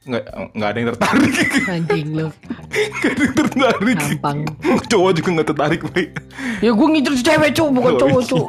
[0.00, 1.34] nggak nggak ada yang tertarik,
[1.76, 2.26] Anjing lu.
[2.96, 3.96] nggak ada yang tertarik.
[3.98, 4.38] Gampang.
[4.90, 6.06] Cowok juga nggak tertarik, Bray.
[6.58, 8.30] Ya gua ngincer cewek cu, bukan cowok iya.
[8.30, 8.40] cu.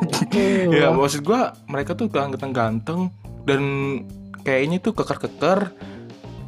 [0.71, 3.11] ya maksud gue mereka tuh ganteng-ganteng
[3.43, 3.61] dan
[4.41, 5.75] kayaknya tuh keker-keker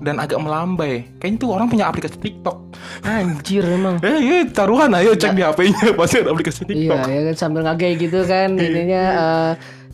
[0.03, 1.07] dan agak melambai.
[1.17, 2.57] Kayaknya tuh orang punya aplikasi TikTok.
[3.01, 3.97] Anjir emang.
[4.05, 6.99] Eh, iya, taruhan ayo cek di HP-nya pasti ada aplikasi Iya, TikTok.
[7.07, 9.51] ya kan sambil ngagay gitu kan ininya eh,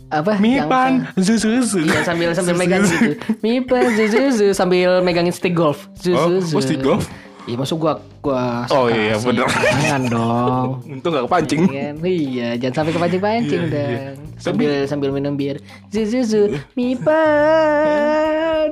[0.09, 0.41] apa?
[0.41, 1.85] Mipan, zuzuzu.
[1.85, 3.13] Iya sambil sambil megang gitu.
[3.45, 5.85] Mipan zuzuzu sambil megangin stick golf.
[5.85, 6.57] Oh, Zuzuzu.
[6.57, 7.05] oh, stick golf?
[7.49, 9.49] Iya masuk gua gua Oh, iya, bener.
[9.49, 10.67] Jangan dong.
[10.93, 11.61] Untung gak kepancing.
[11.65, 11.89] Iya?
[11.97, 13.97] Iya, jangan sampai kepancing-pancing Iya, iya.
[14.13, 14.17] dong.
[14.37, 15.57] Sambil sambil minum bir.
[15.89, 18.69] Zuzuzu, Mipan.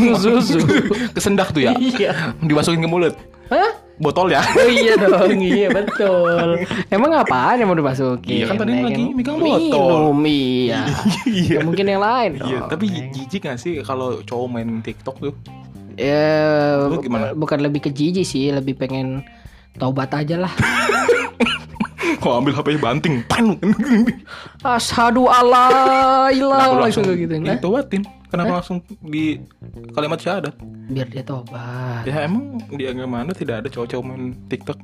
[0.00, 0.64] Zuzuzu.
[1.12, 1.76] Kesendak tuh ya.
[1.76, 2.32] Iya.
[2.40, 3.12] Dimasukin ke mulut.
[3.52, 3.84] Hah?
[3.94, 4.42] Botol ya.
[4.42, 6.58] Oh iya dong, iya betul.
[6.90, 8.42] Emang apaan yang mau dimasukin?
[8.42, 10.10] Iya, kan tadi lagi megang botol.
[10.10, 10.88] Minum, iya.
[11.28, 11.60] Iya.
[11.60, 12.48] Ya, mungkin yang lain dong.
[12.50, 15.34] Iya, tapi jijik gak sih kalau cowok main TikTok tuh?
[15.96, 17.32] Ya, Lu gimana?
[17.34, 19.22] bukan lebih ke jijik sih, lebih pengen
[19.78, 20.52] taubat aja lah.
[22.22, 23.56] Kok ambil HP banting, pan.
[24.64, 27.36] Ashadu Allah ilah gitu.
[27.36, 28.02] Nah, ditobatin?
[28.32, 29.38] Kenapa langsung di
[29.94, 30.54] kalimat syahadat?
[30.84, 32.04] biar dia tobat.
[32.04, 34.78] Ya emang di agama anda tidak ada cowok-cowok main TikTok?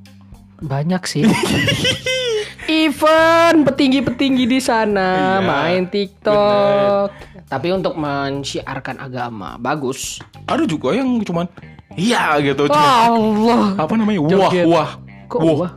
[0.64, 1.24] Banyak sih.
[2.70, 7.29] Even petinggi-petinggi di sana Iya, main TikTok.
[7.50, 10.22] Tapi untuk mensyiarkan agama bagus.
[10.46, 11.50] Ada juga yang cuman
[11.98, 12.70] iya gitu.
[12.70, 13.64] Cuman, Allah.
[13.74, 14.22] apa namanya?
[14.22, 14.64] Wah, Joget.
[14.70, 14.90] wah.
[15.26, 15.56] Kok Wah.
[15.66, 15.72] wah?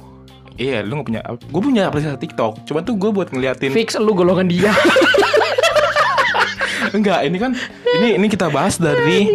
[0.53, 1.21] Iya, lu gak punya.
[1.49, 2.61] Gue punya aplikasi TikTok.
[2.69, 3.73] Cuman tuh gue buat ngeliatin.
[3.73, 4.69] Fix lu golongan dia.
[6.93, 7.57] Enggak, ini kan
[7.97, 9.25] ini ini kita bahas dari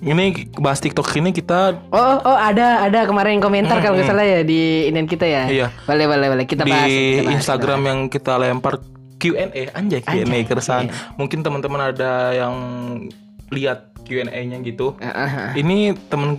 [0.00, 4.40] ini bahas TikTok ini kita Oh, oh ada ada kemarin komentar kalau nggak salah ya
[4.42, 5.46] di inian kita ya.
[5.46, 5.66] Iya.
[5.86, 6.88] Boleh boleh boleh kita di bahas.
[6.90, 8.82] kita bahas, Instagram yang kita lempar
[9.20, 10.88] Q&A anjay Q&A Anjay, keresahan.
[10.88, 10.96] iya.
[11.14, 12.54] Mungkin teman-teman ada yang
[13.52, 14.96] lihat Q&A-nya gitu.
[15.04, 15.50] ah, ah.
[15.52, 16.34] Ini temen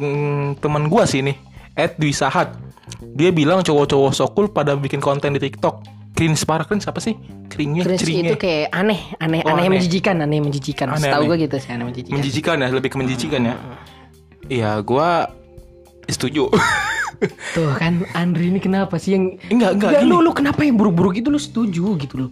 [0.58, 1.38] temen gua sih nih,
[1.78, 2.58] Ed Dwi Sahat.
[3.00, 5.86] Dia bilang cowok-cowok sokul pada bikin konten di TikTok.
[6.12, 7.16] Cringe parah cringe apa sih?
[7.48, 9.80] Cringe, Cringe cringe itu kayak aneh, aneh, Oh, aneh, aneh.
[9.80, 10.92] menjijikan, aneh menjijikan.
[10.92, 11.30] Aneh, Setahu aneh.
[11.34, 12.14] gue gitu sih, aneh menjijikan.
[12.14, 13.56] menjijikan ya, lebih ke menjijikan ya.
[14.46, 15.32] Iya, gua
[16.06, 16.52] setuju.
[17.56, 21.14] Tuh kan Andri ini kenapa sih yang enggak, enggak, Enggak, lu lu kenapa yang buruk-buruk
[21.16, 22.30] itu lu setuju gitu loh.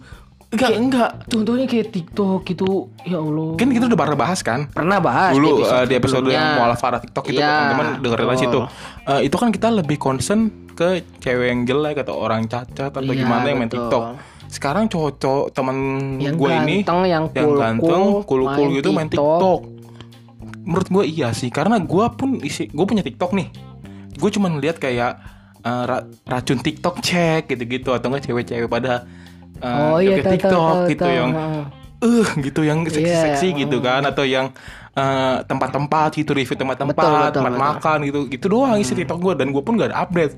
[0.50, 1.10] Enggak, enggak.
[1.26, 2.68] Contohnya kayak TikTok gitu,
[3.02, 3.54] ya Allah.
[3.54, 4.60] Kan kita udah pernah bahas kan?
[4.68, 6.34] Pernah bahas dulu di episode sebelumnya.
[6.34, 8.44] yang mualaf arah TikTok itu Iya, teman-teman dengerin aja betul.
[8.44, 8.60] itu.
[9.06, 10.40] Eh, itu kan kita lebih concern
[10.74, 13.86] ke cewek yang jelek atau orang cacat atau Iya, gimana yang main betul.
[13.86, 14.04] TikTok.
[14.50, 15.76] Sekarang cowok-cowok teman
[16.18, 19.38] gue ini ganteng, yang yang ganteng, cool-cool main gitu main TikTok.
[19.38, 19.60] TikTok.
[20.60, 23.48] Menurut gue iya sih, karena gue pun isi, gue punya TikTok nih.
[24.18, 25.12] Gue cuma lihat kayak
[25.60, 29.06] eh, ra- racun TikTok cek gitu-gitu atau enggak cewek-cewek pada
[29.60, 31.14] eh, Oh iya tahu tahu TikTok tahu, gitu tahu.
[31.14, 31.30] yang
[32.00, 34.46] eh gitu yang seksi-seksi Iya, gitu kan atau yang
[34.92, 37.64] eh, tempat-tempat gitu review Betul, tempat-tempat betul, tempat betul.
[37.64, 40.34] makan gitu gitu doang isi TikTok gue dan gue pun gak ada update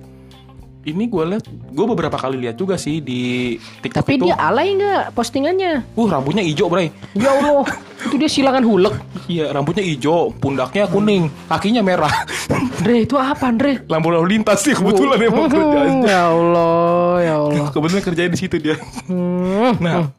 [0.83, 4.75] ini gue liat gue beberapa kali lihat juga sih di TikTok Tapi itu dia alay
[4.75, 5.87] nggak postingannya?
[5.88, 7.62] uh rambutnya hijau bray Ya Allah,
[8.07, 8.95] itu dia silangan hulek.
[9.25, 12.11] iya rambutnya hijau pundaknya kuning kakinya merah
[12.83, 13.79] Andre itu apa Andre?
[13.87, 17.66] lampu lalu lintas sih kebetulan emang Hmm, kerjaannya ya Allah, ya Allah.
[17.71, 18.75] kebetulan kerjanya di situ dia
[19.07, 19.79] Hmm.
[19.79, 20.11] nah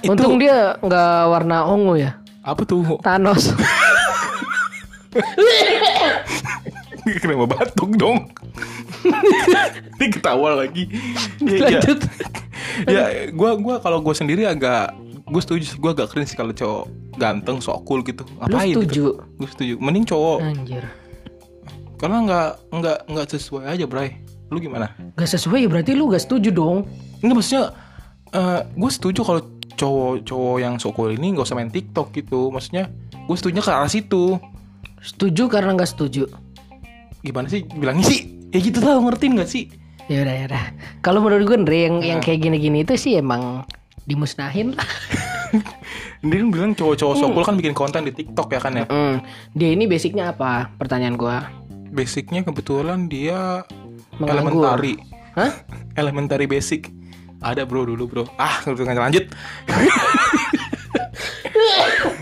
[0.00, 2.16] itu Untung dia nggak warna ungu ya.
[2.40, 3.52] apa tuh Thanos.
[7.20, 8.30] kenapa batuk dong
[9.96, 10.86] ini ketawa lagi
[11.38, 11.68] ya.
[11.80, 11.98] Lanjut.
[12.86, 16.84] ya gua gua kalau gue sendiri agak gue setuju gue agak keren sih kalau cowok
[17.14, 18.86] ganteng sok cool gitu Lu ngapain setuju?
[18.86, 19.04] gitu
[19.38, 20.84] gue setuju mending cowok Anjir.
[21.96, 26.20] karena nggak nggak nggak sesuai aja bray lu gimana Gak sesuai ya berarti lu gak
[26.20, 26.84] setuju dong.
[27.18, 27.64] Enggak maksudnya
[28.70, 29.40] gue setuju kalau
[29.72, 33.88] cowok-cowok yang sok cool ini nggak usah main TikTok gitu maksudnya gue setuju ke arah
[33.88, 34.36] situ
[35.00, 36.28] Setuju karena gak setuju.
[37.18, 39.64] gimana sih bilangnya sih ya gitu tau ngertiin nggak sih
[40.04, 40.64] Ya udah ya udah.
[40.98, 42.04] Kalau menurut gue Andre yang Nah.
[42.04, 43.62] yang kayak gini-gini itu sih emang
[44.02, 44.82] dimusnahin lah.
[46.20, 49.20] dia kan bilang cowok-cowok sok cool kan bikin konten di TikTok ya kan ya Hmm.
[49.52, 50.68] Dia ini basicnya apa?
[50.72, 51.46] Pertanyaan gua.
[51.88, 53.60] basicnya kebetulan dia
[54.16, 54.64] Menganggur.
[54.64, 54.96] elementary
[55.32, 55.50] Hah?
[56.00, 56.88] elementary basic
[57.38, 59.28] ada bro dulu bro ah lanjut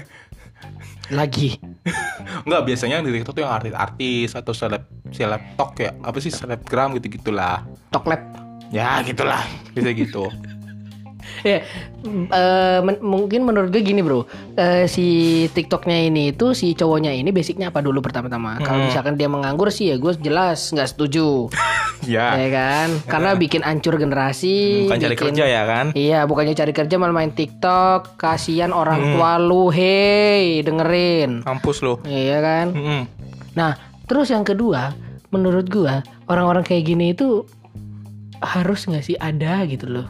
[1.11, 1.59] Lagi.
[2.47, 6.95] nggak biasanya di TikTok tuh yang artis-artis atau seleb seleb tok ya apa sih selebgram
[6.97, 8.21] gitu gitulah Toklep.
[8.71, 9.43] ya gitulah
[9.75, 10.31] bisa gitu
[11.43, 11.61] ya
[12.03, 15.07] eh, men- mungkin menurut gue gini bro Eh, si
[15.49, 19.89] TikToknya ini itu si cowoknya ini basicnya apa dulu pertama-tama kalau misalkan dia menganggur sih
[19.89, 21.49] ya gue jelas nggak setuju
[22.07, 26.53] ya ya kan karena bikin hancur generasi bukan cari bikin- kerja ya kan Iya, bukannya
[26.53, 28.15] cari kerja malah main TikTok.
[28.17, 31.43] Kasihan orang tua lu, hei, dengerin.
[31.43, 32.67] kampus lo Iya kan?
[32.71, 33.01] Mm-mm.
[33.53, 34.95] Nah, terus yang kedua,
[35.29, 37.45] menurut gua orang-orang kayak gini itu
[38.39, 40.07] harus nggak sih ada gitu loh.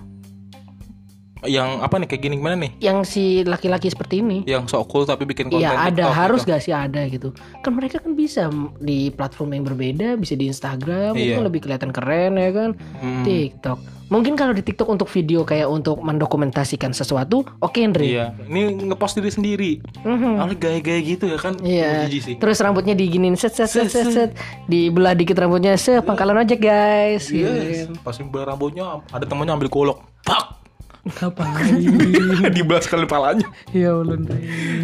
[1.42, 4.44] Yang apa nih kayak gini gimana nih Yang si laki-laki seperti ini.
[4.44, 6.50] yang sok cool tapi bikin konten Iya ada TikTok harus gitu.
[6.50, 8.42] gak sih ada gitu kan mereka kan bisa
[8.76, 11.36] di platform yang berbeda bisa di Instagram itu Iya.
[11.36, 13.22] kan lebih kelihatan keren ya kan Hmm.
[13.22, 18.60] TikTok mungkin kalau di TikTok untuk video kayak untuk mendokumentasikan sesuatu oke Andre iya ini
[18.84, 20.34] ngepost diri sendiri Mhm.
[20.36, 22.10] Awalnya gaya-gaya gitu ya kan Iya.
[22.10, 24.30] Sih Terus rambutnya diginin set set set set, set.
[24.66, 27.26] dibelah dikit rambutnya se pangkalan ojek guys.
[27.26, 27.86] Gitu Yes.
[27.86, 27.96] kan.
[28.02, 29.98] Pas belah rambutnya ada temennya ambil golok.
[30.20, 30.58] Pak.
[31.06, 31.74] Ngapain?
[32.56, 33.48] Dibelah sekali palanya.
[33.72, 33.96] ya.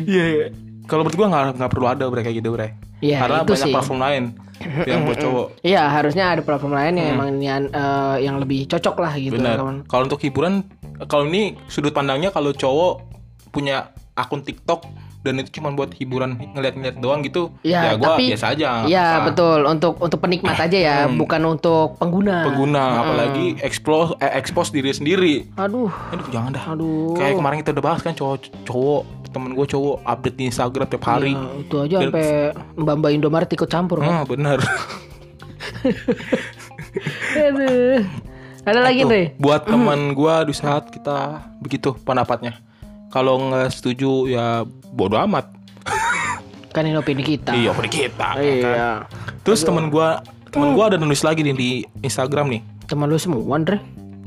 [0.09, 0.25] Iya.
[0.25, 0.47] iya.
[0.87, 2.79] Kalau menurut gua nggak nggak perlu ada bre kayak gitu bre.
[3.03, 3.75] Iya, Karena itu banyak sih.
[3.75, 4.25] platform lain
[4.89, 5.47] yang buat cowok.
[5.61, 9.37] Iya harusnya ada platform lain yang emang nian, eh, yang lebih cocok lah gitu.
[9.85, 10.65] Kalau untuk hiburan,
[11.11, 13.05] kalau ini sudut pandangnya kalau cowok
[13.53, 14.89] punya akun TikTok
[15.27, 18.87] dan itu cuma buat hiburan ngeliat-ngeliat doang gitu, Ya, ya, tapi biasa aja.
[18.87, 22.47] Iya Ah, betul untuk untuk penikmat aja ya, bukan untuk pengguna.
[22.47, 25.35] Pengguna, apalagi expose eh, expose diri sendiri.
[25.57, 26.65] Aduh, Aduh jangan dah.
[26.71, 27.13] aduh.
[27.13, 31.05] Kayak kemarin kita udah bahas kan cowok cowok temen gue cowok update di Instagram tiap
[31.05, 31.35] hari.
[31.35, 32.27] Ya, itu aja sampai
[32.75, 34.09] mbak-mbak Indomaret ikut campur kan.
[34.09, 34.63] Ah bener.
[37.37, 38.01] Aduh.
[38.67, 39.39] Ada lagi Andre?
[39.39, 42.59] buat teman gue di saat kita begitu pendapatnya.
[43.07, 45.51] Kalau nggak setuju ya bodoh amat.
[46.71, 47.57] Kan ini opini kita.
[47.57, 48.37] Iya opini kita.
[48.37, 49.09] Iya.
[49.43, 50.09] Terus temen gue
[50.53, 51.71] temen gue ada nulis lagi nih di
[52.05, 52.61] Instagram nih.
[52.87, 53.81] Teman lu semua Andre?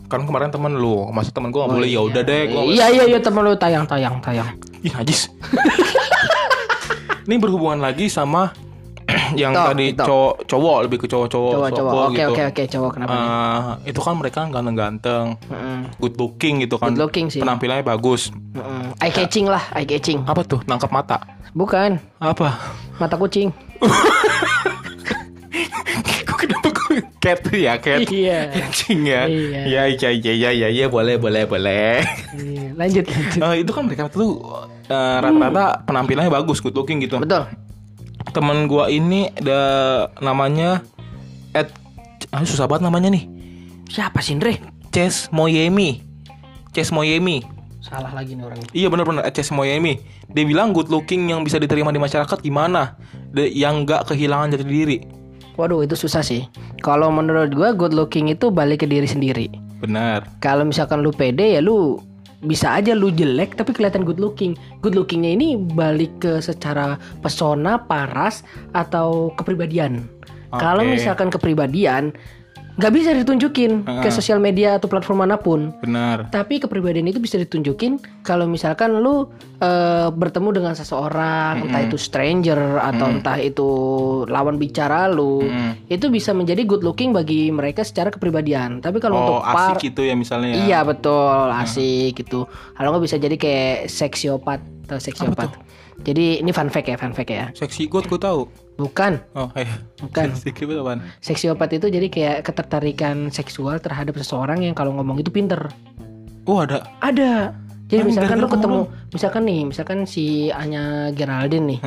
[0.09, 2.41] Kan kemarin temen lu, masa temen gue nggak boleh ya udah deh.
[2.49, 4.49] Gua Iya iya iya teman lu tayang tayang tayang.
[4.81, 5.29] Ih najis.
[7.29, 8.49] Ini berhubungan lagi sama
[9.41, 10.07] yang TikTok, tadi TikTok.
[10.07, 11.69] cowok cowok lebih ke cowok-cowok coba.
[11.73, 12.31] soko Oke gitu.
[12.31, 13.11] oke oke coba kenapa?
[13.11, 13.19] nih?
[13.19, 13.63] Eh,
[13.93, 15.79] itu kan mereka ganteng-ganteng, Mm-mm.
[15.97, 16.93] good looking gitu kan.
[16.93, 17.39] Good looking sih.
[17.41, 18.33] Penampilannya bagus.
[18.53, 18.95] Mm-mm.
[18.99, 20.23] Eye catching lah, eye catching.
[20.25, 20.59] Apa tuh?
[20.65, 21.17] Nangkap mata.
[21.53, 22.57] Bukan Apa?
[22.97, 23.49] mata kucing.
[26.39, 26.69] Kenapa
[27.19, 27.99] cat ya cat?
[28.07, 28.39] Iya.
[28.71, 29.27] Kucing ya.
[29.27, 29.59] Iya.
[29.91, 31.99] Iya iya iya iya boleh boleh boleh.
[32.31, 33.39] Iya, lanjut lanjut.
[33.43, 34.39] Eh, itu kan mereka tuh
[34.87, 37.19] eh, rata-rata penampilannya bagus, good looking gitu.
[37.19, 37.43] Betul.
[38.29, 39.61] Temen gua ini ada
[40.21, 40.85] namanya
[41.53, 41.73] Ed
[42.29, 43.25] ah, susah banget namanya nih.
[43.89, 44.61] Siapa sih Andre?
[44.93, 46.05] Ches Moyemi.
[46.73, 47.41] Ches Moyemi.
[47.81, 48.69] Salah lagi nih orangnya.
[48.75, 49.97] Iya benar-benar Ches Moyemi.
[50.29, 52.97] Dia bilang good looking yang bisa diterima di masyarakat gimana?
[53.33, 54.97] De- yang nggak kehilangan jati diri.
[55.57, 56.45] Waduh itu susah sih.
[56.85, 59.49] Kalau menurut gua good looking itu balik ke diri sendiri.
[59.81, 60.27] Benar.
[60.43, 61.97] Kalau misalkan lu pede ya lu
[62.39, 64.55] bisa aja lu jelek tapi kelihatan good looking.
[64.79, 70.07] Good lookingnya ini balik ke secara pesona, paras atau kepribadian.
[70.49, 70.97] Kalau Oke.
[70.97, 72.15] misalkan kepribadian
[72.79, 75.75] nggak bisa ditunjukin ke sosial media atau platform mana pun.
[75.83, 76.31] Benar.
[76.31, 79.27] Tapi kepribadian itu bisa ditunjukin kalau misalkan lu
[79.59, 83.69] eh, bertemu dengan seseorang, entah itu stranger atau entah itu
[84.31, 85.43] lawan bicara lu,
[85.91, 88.79] itu bisa menjadi good looking bagi mereka secara kepribadian.
[88.79, 90.57] Tapi kalau untuk Oh, par asik gitu ya misalnya ya.
[90.63, 92.47] Iya betul asik gitu.
[92.47, 95.51] Kalau nggak bisa jadi kayak seksiopat atau seksiopat.
[95.99, 97.51] Jadi ini fun fact ya, fun fact ya.
[97.51, 98.47] Seksi good gue tahu.
[98.79, 99.19] Bukan.
[99.35, 99.75] Oh, iya.
[99.99, 100.31] Bukan.
[100.39, 101.03] Seksi good apaan?
[101.19, 105.67] Seksiopat itu jadi kayak ketertarikan seksual terhadap seseorang yang kalau ngomong itu pinter.
[106.47, 106.87] Oh, ada.
[107.03, 107.51] Ada.
[107.89, 108.79] Jadi Kan misalkan lu ketemu,
[109.11, 111.79] misalkan nih, misalkan si Anya Geraldine nih,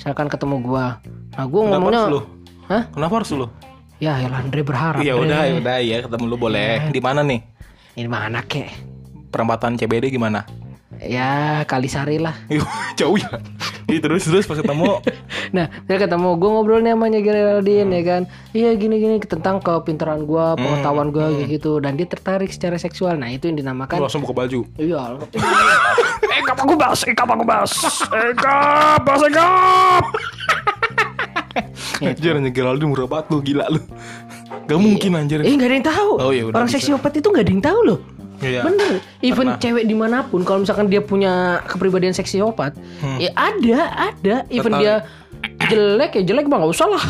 [0.00, 0.96] misalkan ketemu gua.
[1.36, 2.20] Nah, gua Kenapa ngomongnya, harus lu?
[2.72, 2.82] hah?
[2.88, 3.46] Kenapa harus lu?
[4.00, 5.04] Ya, ya Andre berharap.
[5.04, 6.88] Ya udah, ya udah ya ketemu lu boleh.
[6.88, 7.44] Di mana nih?
[8.00, 8.72] Ini mana kek?
[9.28, 10.48] Perempatan CBD gimana?
[11.04, 12.32] Ya, Kalisari lah.
[12.98, 13.28] Jauh ya.
[13.92, 15.04] Terus terus pas ketemu
[15.52, 18.22] Nah, dia ketemu gue ngobrol nih sama Geraldine ya kan.
[18.52, 23.20] Iya gini-gini tentang kepintaran gua, pengetahuan gua kayak gitu dan dia tertarik secara seksual.
[23.20, 24.64] Nah, itu yang lu dinamakan langsung buka baju.
[24.80, 25.20] Iya.
[26.42, 27.72] Ekap aku bas, ekap aku bas.
[28.08, 30.04] Ekap, bas ekap.
[32.02, 33.80] Anjir, anjir Geraldine murah banget lu, gila lu.
[34.66, 35.38] Gak mungkin anjir.
[35.44, 36.10] Eh, nggak ada yang tahu.
[36.18, 37.98] Oh, iya, Orang seksiopat itu nggak ada yang tahu loh.
[38.42, 38.66] Iya.
[38.66, 42.74] Bener, even cewek di mana pun kalau misalkan dia punya kepribadian seksiopat,
[43.22, 44.34] ya ada, ada.
[44.50, 44.82] Even Hmm.
[44.82, 44.82] Tertarik.
[44.82, 44.94] dia
[45.62, 47.04] jelek ya jelek bang nggak usah lah.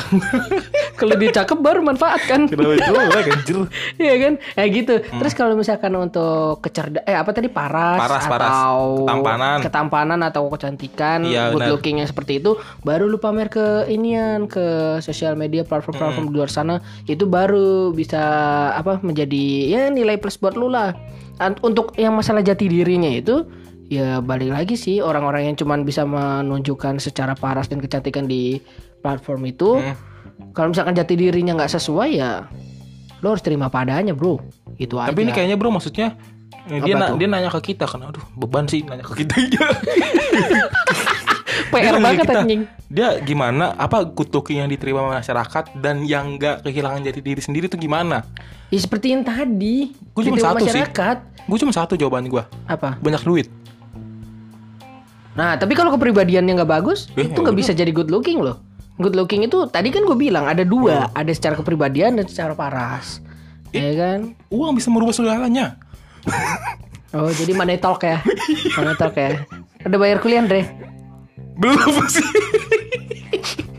[1.01, 2.47] kalau dia cakep baru manfaatkan.
[2.47, 3.57] Kenapa jelek anjir?
[4.03, 4.95] Iya kan, ya gitu.
[5.01, 8.51] Terus kalau misalkan untuk kecerda, eh apa tadi paras, Paras, paras.
[8.51, 9.59] atau Ketampanan.
[9.61, 14.62] ketampanan atau kecantikan, Iya, good looking yang seperti itu, baru lu pamer ke inian, ke
[15.01, 16.31] sosial media platform-platform Hmm.
[16.31, 18.21] di luar sana, itu baru bisa
[18.73, 20.95] apa menjadi ya nilai plus buat lu lah.
[21.59, 23.42] untuk yang masalah jati dirinya itu
[23.85, 28.61] ya balik lagi sih orang-orang yang cuman bisa menunjukkan secara paras dan kecantikan di
[28.99, 29.95] platform itu Hmm.
[30.53, 32.47] kalau misalkan jati dirinya nggak sesuai ya
[33.18, 34.38] lo harus terima padanya bro
[34.77, 36.16] itu aja Tapi ini kayaknya bro maksudnya
[36.66, 37.16] eh, dia na- tuh?
[37.16, 39.35] dia nanya ke kita kan aduh beban sih nanya ke kita
[41.64, 46.37] PR Dia nanya banget kita, anjing Dia gimana apa looking yang diterima masyarakat dan yang
[46.37, 48.25] nggak kehilangan jati diri sendiri tuh gimana?
[48.68, 50.68] ya seperti yang tadi Gua cuma satu sih.
[50.73, 53.47] masyarakat Gue cuma satu jawaban gue apa banyak duit.
[55.33, 57.61] Nah, tapi kalau kepribadiannya nggak bagus, Eh, itu nggak udah.
[57.64, 58.61] bisa jadi good looking loh.
[59.01, 63.25] Good looking itu tadi kan gue bilang ada dua, ada secara kepribadian dan secara paras.
[63.73, 64.37] Ya kan?
[64.53, 65.81] Uang bisa merubah segalanya.
[67.12, 68.21] Oh, jadi money talk ya.
[68.77, 69.40] Money talk ya.
[69.83, 70.68] Udah bayar kuliah, Andre?
[71.57, 72.25] Belum sih.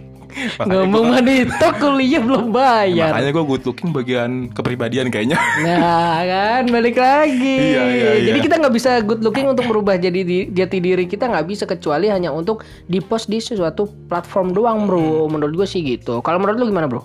[0.59, 1.19] Ngomong
[1.57, 3.11] talk kuliah belum bayar.
[3.11, 5.37] makanya gue good looking bagian kepribadian kayaknya.
[5.61, 7.73] Nah kan balik lagi.
[7.73, 8.25] Iya, iya, iya.
[8.29, 11.63] Jadi kita nggak bisa good looking untuk merubah jadi di- jati diri kita nggak bisa
[11.63, 15.27] kecuali hanya untuk di post di sesuatu platform doang bro.
[15.27, 16.19] Menurut gue sih gitu.
[16.19, 17.03] Kalau menurut lu gimana bro?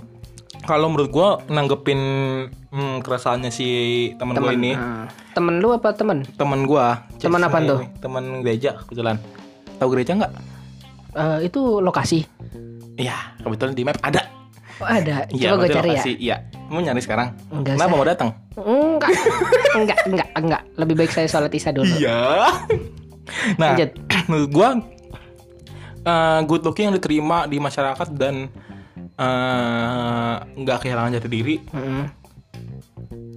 [0.58, 2.00] Kalau menurut gue nanggepin
[2.68, 3.68] hmm, keresahannya si
[4.20, 6.28] temen gue ini, Nah, temen lu apa temen?
[6.36, 6.86] temen gue.
[7.16, 7.80] Temen apaan tuh?
[7.98, 9.16] Temen gereja kebetulan.
[9.80, 10.32] Tahu gereja nggak?
[11.16, 12.28] Eh, itu lokasi.
[12.98, 14.22] Iya, kebetulan di map ada.
[14.78, 15.26] Oh, ada.
[15.28, 15.92] Iya, Coba gue berarti cari ya.
[15.92, 16.12] lokasi.
[16.18, 16.36] Iya,
[16.68, 17.28] mau nyari sekarang.
[17.48, 17.96] Enggak Kenapa usah.
[17.96, 18.28] mau datang?
[18.56, 19.10] Enggak.
[19.72, 20.62] enggak, enggak, enggak.
[20.76, 21.94] Lebih baik saya sholat isya dulu.
[21.96, 22.18] Iya.
[23.54, 23.90] nah, Lanjut.
[24.28, 24.68] menurut gua
[26.00, 28.50] eh, good looking yang diterima di masyarakat dan
[29.14, 31.56] eh, nggak kehilangan jati diri.
[31.64, 32.04] Heeh.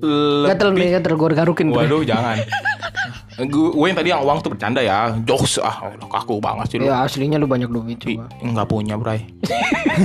[0.02, 1.70] le- Gatel nih, gatel gue garukin.
[1.70, 2.38] Waduh, jangan.
[3.48, 6.78] Gue gue yang tadi yang uang tuh bercanda ya, jokes ah, udah kaku banget sih
[6.78, 6.86] lu.
[6.86, 8.30] Ya aslinya lu banyak duit coba.
[8.38, 9.26] nggak punya, Bray.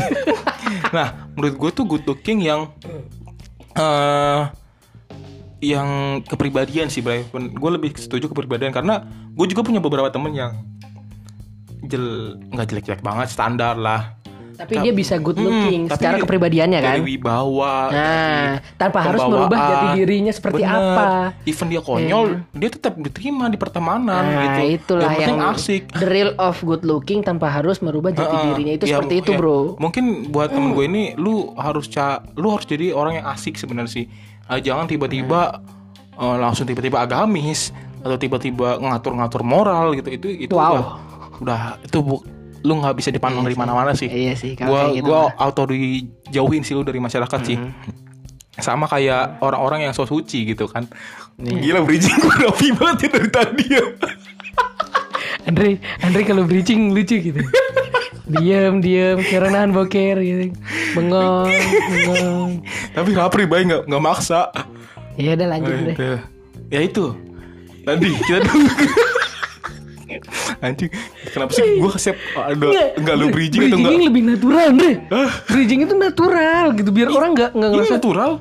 [0.97, 2.73] nah, menurut gue tuh good looking yang
[3.77, 4.43] eh
[5.61, 7.29] yang kepribadian sih, Bray.
[7.33, 9.05] Gue lebih setuju kepribadian karena
[9.37, 10.53] gue juga punya beberapa temen yang
[11.85, 14.17] jel nggak jelek-jelek banget, standar lah.
[14.57, 16.93] Tapi dia bisa good Hmm, looking tapi secara kepribadiannya kan.
[16.95, 17.75] Dari wibawa.
[17.89, 20.73] Nah, tanpa harus merubah jati dirinya seperti Bener.
[20.73, 21.07] apa.
[21.45, 24.61] Even dia konyol, dia tetap diterima di pertemanan Nah, gitu.
[24.75, 25.93] itulah yang, yang, asik.
[25.93, 28.47] the real of good looking tanpa harus merubah jati Heeh.
[28.51, 29.77] dirinya itu Ya, seperti itu, ya, Bro.
[29.77, 33.93] Mungkin buat temen gue ini lu harus ca lu harus jadi orang yang asik sebenarnya
[33.93, 34.05] sih.
[34.43, 35.61] Ah, jangan tiba-tiba
[36.13, 40.09] eh, langsung tiba-tiba agamis atau tiba-tiba ngatur-ngatur moral gitu.
[40.09, 40.73] Itu itu Wow.
[40.73, 40.85] udah
[41.37, 42.17] udah itu bu,
[42.67, 44.11] lu nggak bisa dipandang dari mana-mana sih.
[44.11, 45.47] Iya sih, Gua gitu gua mah.
[45.47, 47.55] auto dijauhin sih lu dari masyarakat sih.
[48.59, 50.91] Sama kayak orang-orang yang so suci gitu kan.
[51.39, 53.85] Gila bridging gue rapi banget ya dari tadi ya.
[55.47, 57.39] Andre, Andre kalau bridging lucu gitu.
[58.27, 60.51] diam, diam, kira nahan boker gitu.
[60.99, 61.53] Bengong,
[61.93, 62.51] bengong.
[62.91, 64.51] Tapi rapri baik nggak nggak maksa.
[65.15, 65.97] Ya udah lanjut deh.
[66.73, 67.15] Ya itu.
[67.87, 68.67] Tadi kita dulu.
[70.61, 70.91] Anjing,
[71.31, 74.07] kenapa sih gue kasih ada enggak lu bridging atau Bridging enggak?
[74.09, 74.93] lebih natural, Andre.
[75.11, 75.31] Hah?
[75.49, 78.33] Bridging itu natural gitu biar orang nggak nggak Ini ngerasa natural.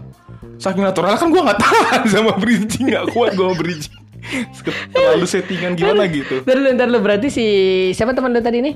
[0.55, 3.95] Saking natural kan gue nggak tahan sama bridging, nggak kuat gue bridging.
[4.91, 6.41] Terlalu settingan gimana gitu.
[6.41, 7.45] Ntar lu, ntar lu berarti si
[7.93, 8.75] siapa teman lu tadi nih?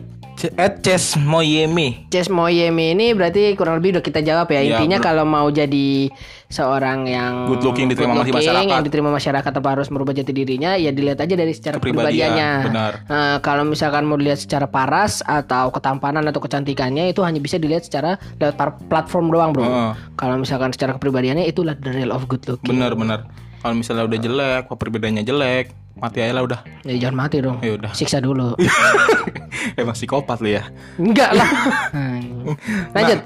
[0.56, 2.08] At Chess Moyemi.
[2.08, 4.64] Ces Moyemi ini berarti kurang lebih udah kita jawab ya.
[4.64, 6.08] Iya, Intinya kalau mau jadi
[6.48, 8.72] seorang yang Good looking diterima good looking, masyarakat.
[8.72, 12.52] yang diterima masyarakat tanpa harus merubah jati dirinya, ya dilihat aja dari secara Kepribadian, kepribadiannya.
[12.72, 12.92] benar.
[13.12, 17.84] Nah, kalau misalkan mau dilihat secara paras atau ketampanan atau kecantikannya itu hanya bisa dilihat
[17.84, 18.56] secara lewat
[18.88, 19.68] platform doang, Bro.
[19.68, 19.92] Heeh.
[20.16, 22.80] Kalau misalkan secara kepribadiannya itulah the real of good looking.
[22.80, 23.28] Bener bener.
[23.60, 26.60] Kalau misalnya udah jelek, perbedaannya jelek, mati aja lah udah.
[26.88, 27.60] Ya jangan mati dong.
[27.60, 27.92] Ya udah.
[27.92, 28.56] Siksa dulu.
[29.80, 30.64] Emang psikopat lu ya.
[30.96, 31.50] Enggak lah.
[31.92, 32.56] Hmm.
[32.96, 33.20] Lanjut.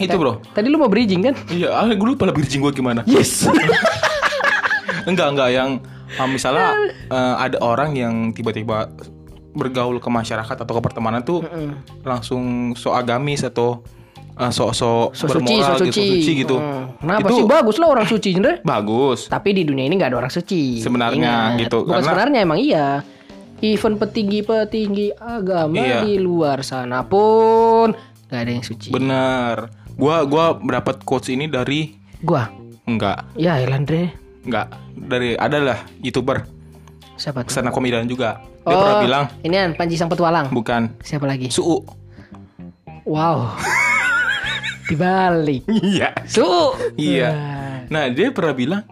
[0.00, 0.40] Itu bro.
[0.56, 1.34] Tadi lu mau bridging kan?
[1.52, 3.04] Iya, ah, gue lupa lah bridging gue gimana.
[3.04, 3.44] Yes.
[5.10, 5.70] enggak enggak yang
[6.16, 6.72] ah, misalnya
[7.12, 8.88] eh, ada orang yang tiba-tiba
[9.52, 11.44] bergaul ke masyarakat atau ke pertemanan tuh
[12.08, 13.84] langsung so agamis atau
[14.34, 16.16] eh, so-so So suci, bermoral so gitu, so suci.
[16.16, 16.56] suci gitu.
[16.56, 16.84] Hmm.
[16.98, 18.54] Kenapa itu sih bagus lah orang suci, Andre?
[18.62, 19.18] bagus.
[19.26, 20.78] Tapi di dunia ini nggak ada orang suci.
[20.78, 21.18] Sebenarnya
[21.50, 21.60] Ingat.
[21.60, 22.88] gitu, Bukan karena- sebenarnya emang iya.
[23.60, 26.02] Even petinggi-petinggi agama Iya.
[26.02, 27.94] di luar sana pun
[28.26, 28.90] nggak ada yang suci.
[28.90, 29.70] Bener.
[29.92, 32.50] Gua gua mendapat quotes ini dari Gua,
[32.84, 34.10] enggak ya Elandre.
[34.42, 34.66] enggak
[34.96, 36.42] dari adalah youtuber
[37.14, 37.50] Siapa tuh?
[37.50, 38.42] stand up comedian juga.
[38.62, 40.46] Dia pernah bilang ini kan Panji Sang Petualang.
[40.48, 41.46] bukan Siapa lagi?
[41.48, 41.82] suu.
[43.04, 43.46] Wow.
[44.92, 45.62] Dibalik.
[45.92, 46.12] Iya.
[46.28, 46.44] Su.
[47.00, 47.30] Iya.
[47.88, 48.12] Nah.
[48.12, 48.82] Dia pernah bilang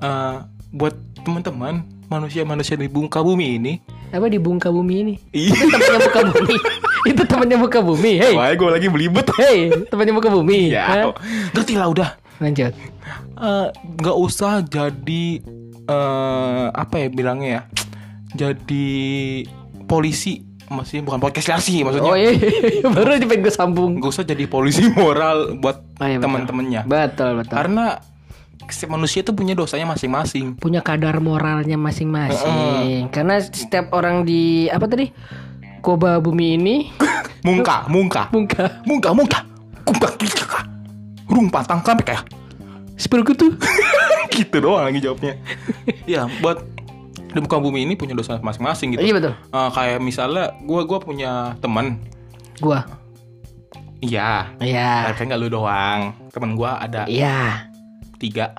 [0.00, 0.36] eh,
[0.72, 3.72] buat teman-teman manusia-manusia di muka bumi ini.
[4.14, 5.14] Apa di bungka bumi ini?
[5.34, 5.52] Iya.
[5.76, 6.56] Temannya bumi.
[7.10, 8.12] Itu temannya muka bumi.
[8.18, 8.34] Hey.
[8.34, 9.26] Wah, gue lagi belibet.
[9.34, 10.72] Hey, temannya muka bumi.
[10.74, 11.04] Ya, Hah?
[11.54, 12.10] ngerti lah udah.
[12.38, 12.72] Lanjut.
[13.36, 13.68] Eh,
[14.00, 15.24] Nggak usah jadi
[15.86, 17.62] eh apa ya bilangnya ya?
[18.34, 18.86] Jadi
[19.86, 22.10] polisi maksudnya bukan podcast sih maksudnya.
[22.10, 22.86] Oh iya, iya, iya.
[22.88, 23.90] baru aja pengen gue sambung.
[24.02, 26.84] Gak usah jadi polisi moral buat Oh, iya, teman-temannya.
[26.84, 27.56] Betul betul.
[27.56, 28.00] Karena
[28.66, 30.58] setiap manusia itu punya dosanya masing-masing.
[30.58, 33.08] Punya kadar moralnya masing-masing.
[33.14, 35.08] Karena setiap orang di apa tadi?
[35.80, 36.76] Koba bumi ini
[37.46, 39.38] Mungka, mungka, muka mungka, mungka,
[39.86, 40.66] kumpang kika,
[41.30, 42.26] rung patang kampe kayak
[42.98, 43.54] seperti itu.
[44.34, 45.38] gitu doang lagi jawabnya.
[46.10, 46.58] ya buat
[47.36, 49.02] di muka bumi ini punya dosa masing-masing gitu.
[49.02, 49.32] Iya betul.
[49.36, 52.00] Eh, kayak misalnya gua gua punya teman,
[52.58, 52.80] Gua.
[53.98, 55.12] iya, Iya.
[55.12, 56.16] tapi nggak lu doang.
[56.28, 57.68] Teman gua ada Iya.
[58.16, 58.56] tiga.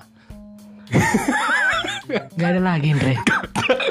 [2.08, 3.14] Gak ada lagi, Andre.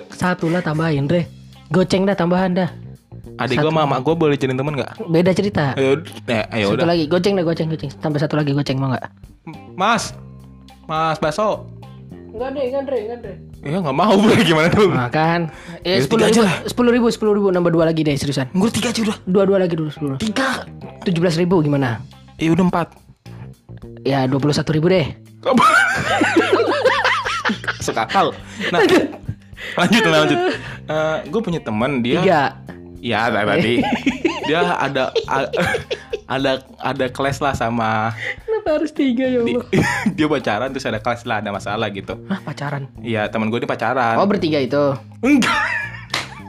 [0.09, 1.29] Satu lah tambahin, Andre.
[1.69, 2.69] Goceng dah tambahan dah.
[3.37, 4.97] Adik gua sama mak gua boleh jadi teman nggak?
[5.05, 5.77] Beda cerita.
[5.77, 6.87] Ayo, eh, ayo Satu udah.
[6.89, 7.91] lagi, goceng dah, goceng, goceng.
[8.01, 9.05] Tambah satu lagi goceng mau nggak?
[9.77, 10.17] Mas,
[10.89, 11.69] Mas Baso.
[12.37, 13.35] Enggak deh, enggak deh, enggak deh.
[13.65, 14.93] Ya nggak mau bro gimana tuh?
[14.93, 15.39] Makan.
[15.81, 16.55] Ya Ya, sepuluh tiga ribu, aja lah.
[16.69, 18.53] sepuluh ribu, sepuluh ribu, nambah dua lagi deh seriusan.
[18.53, 19.17] Gue tiga aja udah.
[19.25, 20.21] Dua dua lagi dulu sepuluh.
[20.21, 20.69] Tiga.
[21.01, 21.97] Tujuh belas ribu gimana?
[22.37, 22.87] Ya udah empat.
[24.05, 25.17] Ya dua puluh satu ribu deh.
[27.81, 28.37] Sekakal.
[28.69, 28.85] Nah,
[29.73, 30.39] lanjut lanjut.
[31.25, 32.21] gue punya teman dia.
[32.21, 32.41] Tiga.
[33.01, 33.81] Ya tadi
[34.45, 35.09] dia ada
[36.35, 38.13] ada ada kelas lah sama
[38.69, 39.67] harus tiga ya di- Allah?
[40.17, 42.13] dia pacaran terus ada kelas lah ada masalah gitu.
[42.25, 42.91] Hah pacaran?
[42.99, 44.15] Iya teman gue ini pacaran.
[44.15, 44.83] Oh bertiga itu.
[45.19, 45.61] Enggak.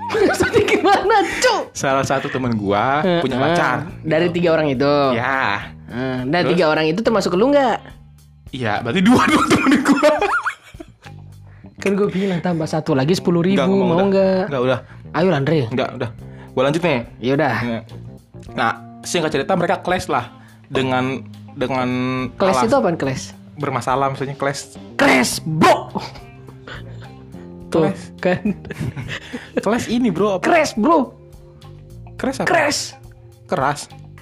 [0.29, 1.55] Maksudnya gimana cu?
[1.73, 2.85] Salah satu teman gue
[3.21, 3.77] punya pacar.
[4.01, 4.95] Dari tiga orang itu.
[5.13, 5.73] Ya.
[5.89, 7.79] Eh, Dan tiga orang itu termasuk lu nggak?
[8.51, 10.11] Iya berarti dua dong temen gue.
[11.79, 14.49] Kan gue bilang tambah satu lagi sepuluh ribu mau nggak?
[14.49, 14.79] Enggak udah.
[15.13, 15.69] Ayo Andre.
[15.69, 16.11] Enggak udah.
[16.49, 17.01] Gue lanjut nih.
[17.21, 17.55] Ya udah.
[18.53, 18.73] Nah,
[19.05, 20.33] singkat cerita mereka clash lah
[20.67, 21.23] dengan
[21.59, 21.89] dengan
[22.33, 23.23] Kelas alas- itu apaan kelas?
[23.55, 25.91] bermasalah misalnya clash Crash bro.
[27.69, 28.05] Tuh Crash.
[28.19, 28.45] kan.
[29.65, 31.13] clash ini bro apa Crash bro.
[32.15, 32.81] clash apa Crash.
[33.45, 33.81] keras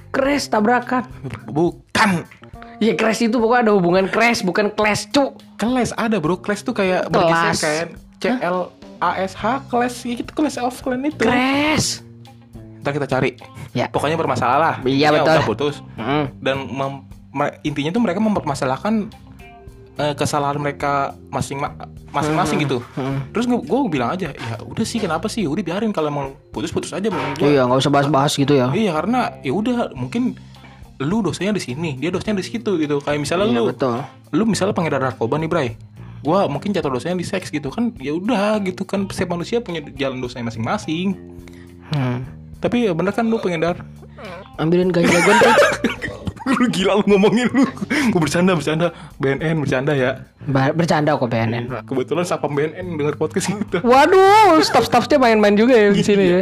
[0.09, 1.05] Crash tabrakan.
[1.47, 2.25] bukan
[2.77, 5.33] Ya crash itu pokoknya ada hubungan crash bukan clash cu.
[5.57, 7.57] clash ada bro clash tuh kayak Kelas.
[7.57, 8.69] bergeser kayak C L
[8.99, 12.01] A S H clash ya gitu clash of clan itu Crash.
[12.79, 13.37] ntar kita cari
[13.73, 13.89] Ya.
[13.89, 15.29] pokoknya bermasalah lah Iya, Ya, betul.
[15.31, 16.29] udah putus Hmm.
[16.39, 17.16] dan mem- me-
[17.63, 19.13] intinya tuh mereka mempermasalahkan
[20.01, 21.61] eh, kesalahan mereka masing
[22.13, 22.81] masing-masing gitu.
[23.33, 25.45] Terus gue bilang aja, ya udah sih kenapa sih?
[25.45, 27.09] Udah biarin kalau mau putus-putus aja.
[27.13, 28.73] Gua, Iya nggak usah bahas-bahas gitu ya.
[28.73, 30.37] Iya karena ya udah mungkin
[30.97, 33.05] lu dosanya di sini, dia dosanya di situ gitu.
[33.05, 34.01] Kayak misalnya Iya lu, betul.
[34.33, 35.69] lu misalnya pengedar narkoba nih, Bray.
[36.25, 37.93] Gua mungkin jatuh dosanya di seks gitu kan.
[38.01, 41.13] Ya udah gitu kan setiap manusia punya jalan dosanya masing-masing.
[41.93, 42.25] Hmm.
[42.57, 43.85] Tapi ya bener kan lu pengedar
[44.57, 45.35] Ambilin ganja gue
[46.47, 47.67] lu gila lu ngomongin lu.
[48.09, 48.95] Gue bercanda bercanda.
[49.19, 50.23] BNN bercanda ya.
[50.73, 51.65] Bercanda kok BNN.
[51.83, 56.39] kebetulan sapam BNN denger podcast kita Waduh, staff-staffnya main-main juga ya di sini ya.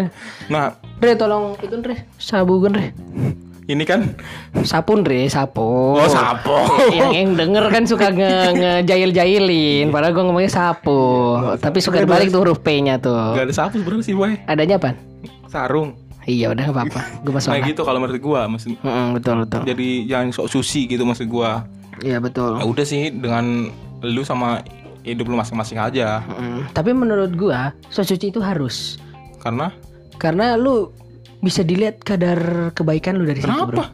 [0.46, 0.76] nah.
[0.96, 2.86] Re tolong itu Re, sabukan Re.
[3.64, 4.12] ini kan?
[4.60, 5.96] Sapun Re, sapu.
[5.96, 11.00] oh sapo yang yang denger kan suka nge ngejail-jailin padahal gue ngomongnya sapu.
[11.56, 13.32] Tapi suka dibalik tuh huruf P-nya tuh.
[13.32, 14.36] Gak ada sapu sebenarnya sih boy.
[14.44, 14.92] Adanya apa?
[15.48, 17.00] Sarung iya udah gak apa-apa.
[17.24, 19.60] Gue masuk nah gitu kalau menurut gua maksud Mm-mm, betul betul.
[19.64, 21.64] Jadi jangan sok susi gitu maksud gua.
[22.02, 22.58] Iya betul.
[22.58, 23.70] Ya udah sih dengan
[24.04, 24.60] lu sama
[25.04, 26.24] hidup lu masing-masing aja.
[26.26, 28.96] Mm, tapi menurut gua sok suci itu harus.
[29.40, 29.68] Karena?
[30.16, 30.88] Karena lu
[31.44, 33.84] bisa dilihat kadar kebaikan lu dari situ bro.
[33.84, 33.86] Kenapa?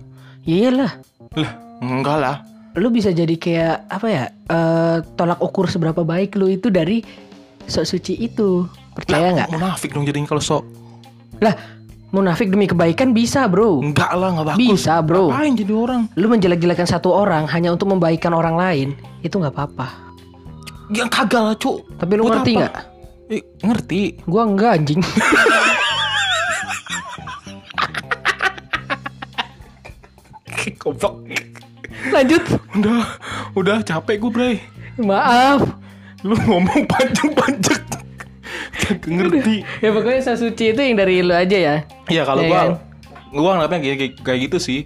[0.47, 0.93] iyalah.
[1.35, 1.53] Lah
[1.83, 2.37] enggak lah.
[2.79, 7.03] Lu bisa jadi kayak apa ya eh, tolak ukur seberapa baik lu itu dari
[7.67, 8.67] sok suci itu.
[8.95, 9.51] Percaya nggak?
[9.51, 10.63] munafik dong jadinya kalau sok.
[11.43, 11.55] Lah
[12.11, 15.31] munafik demi kebaikan bisa bro enggak lah nggak bagus Bisa, bro.
[15.31, 18.89] Ngapain jadi orang lu menjelek-jelekan satu orang hanya untuk membaikkan orang lain
[19.21, 19.89] itu nggak apa-apa
[20.91, 22.61] yang kagak lah cuk tapi lu Buat ngerti apa?
[22.61, 22.75] nggak
[23.31, 24.99] Eh, ngerti gua enggak anjing
[30.79, 31.15] Goblok.
[32.11, 32.43] lanjut
[32.73, 33.05] Udah,
[33.53, 34.55] udah capek gue, Bray.
[34.97, 35.61] maaf
[36.21, 37.80] Lu ngomong panjang-panjang.
[39.17, 39.57] Ngerti.
[39.81, 41.77] ya pokoknya sasuci itu yang dari lu aja ya
[42.07, 42.71] Iya, kalau Iya gua kan?
[43.31, 44.81] gua ngeliatnya kayak, kayak, kayak gitu sih.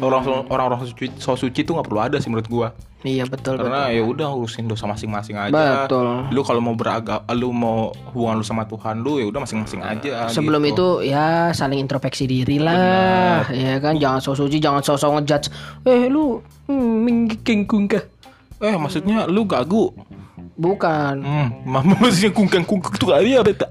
[0.00, 2.68] Orang orang orang suci, so suci tuh nggak perlu ada sih menurut gua.
[3.02, 5.84] iya betul Karena ya udah urusin dosa masing-masing aja.
[5.84, 6.30] Betul.
[6.32, 10.30] Lu kalau mau beragam, lu mau hubungan lu sama Tuhan lu ya udah masing-masing aja.
[10.30, 11.02] sebelum gitu.
[11.02, 15.50] itu ya saling introspeksi diri lah ya kan jangan so suci jangan sosok ngejudge
[15.82, 16.40] eh lu
[16.70, 18.06] hmm, kungkah
[18.62, 19.90] Eh, maksudnya lu gagu.
[20.62, 23.66] Bukan Hmm, mama maksudnya kungkang-kungkang tuh kali ya, beta.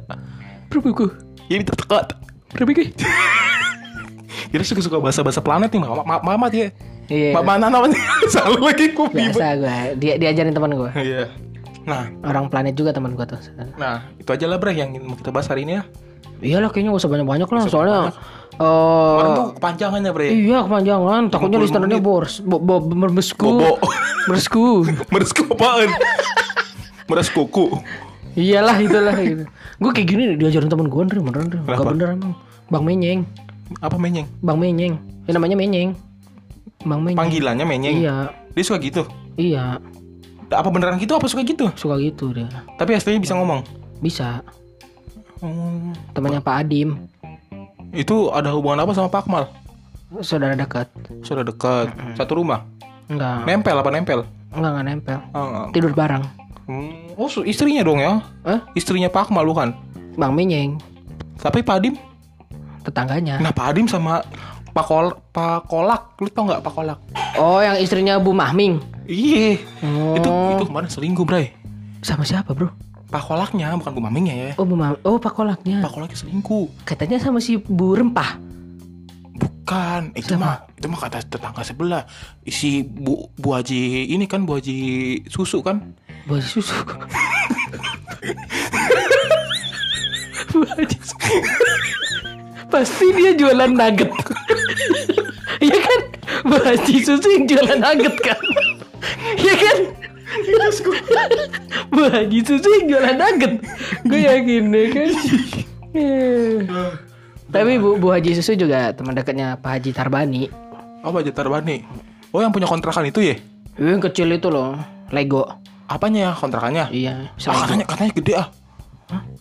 [0.67, 1.07] berbuku
[1.47, 2.19] Ini tertekat.
[2.51, 2.91] berbuku
[4.51, 6.75] Kira suka-suka bahasa-bahasa planet nih, mama, mama, mama dia.
[7.07, 7.87] iya Mama Nana?
[8.31, 9.15] Selalu lagi kopi.
[9.25, 11.31] biasa gue dia diajarin teman gue Iya.
[11.81, 13.41] Nah, Orang planet juga teman gua tuh.
[13.73, 15.83] nah itu aja lah bre yang mau kita bahas hari ini ya.
[16.39, 18.13] Iyalah kayaknya gak usah banyak-banyak lah soalnya eh
[18.53, 20.27] Kemarin tuh kepanjangan ya bre.
[20.29, 22.05] Iya kepanjangan, takutnya 50 listenernya menit.
[22.05, 23.71] bors, bo, bo, berbesku, Bobo.
[25.49, 25.89] apaan?
[27.11, 27.67] Meres kuku.
[28.31, 29.43] Iyalah itulah gitu.
[29.77, 31.59] Gue kayak gini nih, diajarin temen gue Andre, beneran Andre.
[31.59, 31.91] Gak Kenapa?
[31.91, 32.33] bener emang.
[32.71, 33.19] Bang Menyeng,
[33.83, 34.27] Apa menyeng?
[34.39, 34.95] Bang Menyeng.
[35.27, 35.91] Ya namanya Menyeng.
[36.81, 37.19] Bang Menyeng.
[37.19, 37.95] Panggilannya menyeng.
[37.99, 39.03] Iya, Dia suka gitu.
[39.35, 39.75] iya.
[40.47, 41.67] Apa beneran gitu apa suka gitu?
[41.75, 42.47] Suka gitu dia.
[42.75, 43.63] Tapi aslinya bisa ngomong.
[43.99, 44.39] Bisa.
[45.39, 45.91] Oh.
[46.11, 46.95] Temannya Pak Adim,
[47.91, 49.51] Itu ada hubungan apa sama Pak Akmal?
[50.19, 50.87] saudara dekat.
[51.21, 51.91] Sudah dekat.
[52.15, 52.63] Satu rumah.
[53.07, 54.19] Enggak, Nempel apa nempel?
[54.51, 55.17] enggak enggak nempel.
[55.31, 56.23] Oh, Tidur bareng.
[56.71, 57.19] Hmm.
[57.19, 58.23] Oh, istrinya dong ya?
[58.47, 59.75] Eh, Istrinya Pak Akmal bukan?
[60.15, 60.79] Bang Menyeng,
[61.35, 61.95] Tapi Pak Adim?
[62.81, 63.37] tetangganya.
[63.37, 64.23] Nah, Pak Adim sama
[64.71, 66.99] Pak Kol Pak Kolak, lu tau nggak Pak Kolak?
[67.37, 68.79] Oh, yang istrinya Bu Mahming.
[69.05, 69.59] Iya.
[69.83, 70.15] Oh.
[70.15, 71.51] Itu itu kemarin selingkuh, Bray.
[72.01, 72.71] Sama siapa, Bro?
[73.11, 74.49] Pak Kolaknya bukan Bu Mamingnya ya.
[74.55, 75.83] Oh, Bu Mam Oh, Pak Kolaknya.
[75.83, 76.71] Pak Kolaknya selingkuh.
[76.87, 78.39] Katanya sama si Bu Rempah.
[79.31, 82.03] Bukan, itu mah itu mah kata tetangga sebelah.
[82.41, 84.77] Isi Bu Bu Haji ini kan Bu Haji
[85.27, 85.93] susu kan?
[86.27, 86.75] Bu Haji susu.
[90.51, 90.97] Haji.
[92.71, 94.11] Pasti dia jualan nugget.
[95.61, 95.99] Iya kan?
[96.47, 98.39] Bu Haji susu yang jualan nugget kan?
[99.37, 99.77] Iya kan?
[101.91, 103.53] Bu Haji susu yang jualan nugget.
[104.07, 105.09] Gue yakin deh kan.
[105.91, 106.63] Iya.
[107.51, 110.47] Tapi Bu, Bu Haji Susu juga teman dekatnya Pak Haji Tarbani.
[111.03, 111.83] Apa Jatar Bani?
[112.31, 113.35] Oh, yang punya kontrakan itu ya?
[113.75, 114.79] Yang kecil itu loh,
[115.11, 115.60] Lego.
[115.91, 116.85] Apanya ya kontrakannya?
[116.89, 117.13] Iya,
[117.43, 118.47] Ah, katanya katanya gede ah.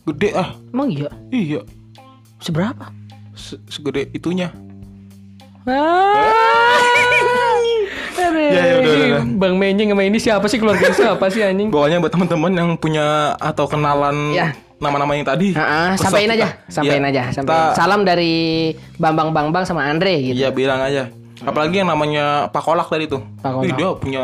[0.02, 0.48] Gede ah.
[0.68, 1.06] Emang iya?
[1.30, 1.60] Iya.
[2.38, 2.90] Seberapa?
[3.32, 4.50] Se- segede itunya.
[8.20, 9.22] Aduh, Ya, ya, udah, udah, udah.
[9.36, 11.70] Bang Menyeng sama ini siapa sih keluarga siapa sih anjing?
[11.70, 14.50] Bawahnya buat teman-teman yang punya atau kenalan Ya.
[14.76, 15.54] nama-nama yang tadi.
[15.54, 16.34] Ah, ah, Pesan sampein kita.
[16.36, 17.10] aja, sampein Iya.
[17.10, 17.54] aja, sampein.
[17.54, 18.34] Kita- Salam dari
[18.96, 20.36] Bambang Bambang sama Andre gitu.
[20.36, 21.06] Iya bilang aja.
[21.40, 23.22] Apalagi yang namanya Pak Kolak tadi tuh.
[23.38, 23.64] Pak Kolak.
[23.64, 24.22] Ih, dia punya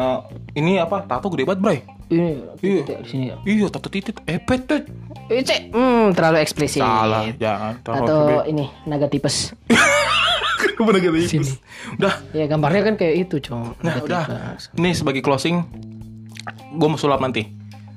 [0.52, 1.00] ini apa?
[1.02, 1.78] Tato gede banget, Bray.
[2.06, 2.82] Ini Iya.
[3.02, 3.24] di sini.
[3.26, 3.36] ya.
[3.42, 4.14] Iya, tato titit.
[4.22, 4.80] Epet tuh.
[5.26, 6.78] Eh, cek, hmm, terlalu eksplisit.
[6.78, 7.82] Salah, jangan.
[7.82, 9.50] Atau ini naga tipes.
[10.76, 11.16] Bener gitu.
[11.40, 11.50] Sini.
[11.96, 12.14] Udah.
[12.30, 13.74] Ya gambarnya kan kayak itu, Cong.
[13.80, 14.24] Nah, Naga udah.
[14.24, 14.62] tipes.
[14.72, 15.64] Ini sebagai closing
[16.70, 17.48] gue mau sulap nanti.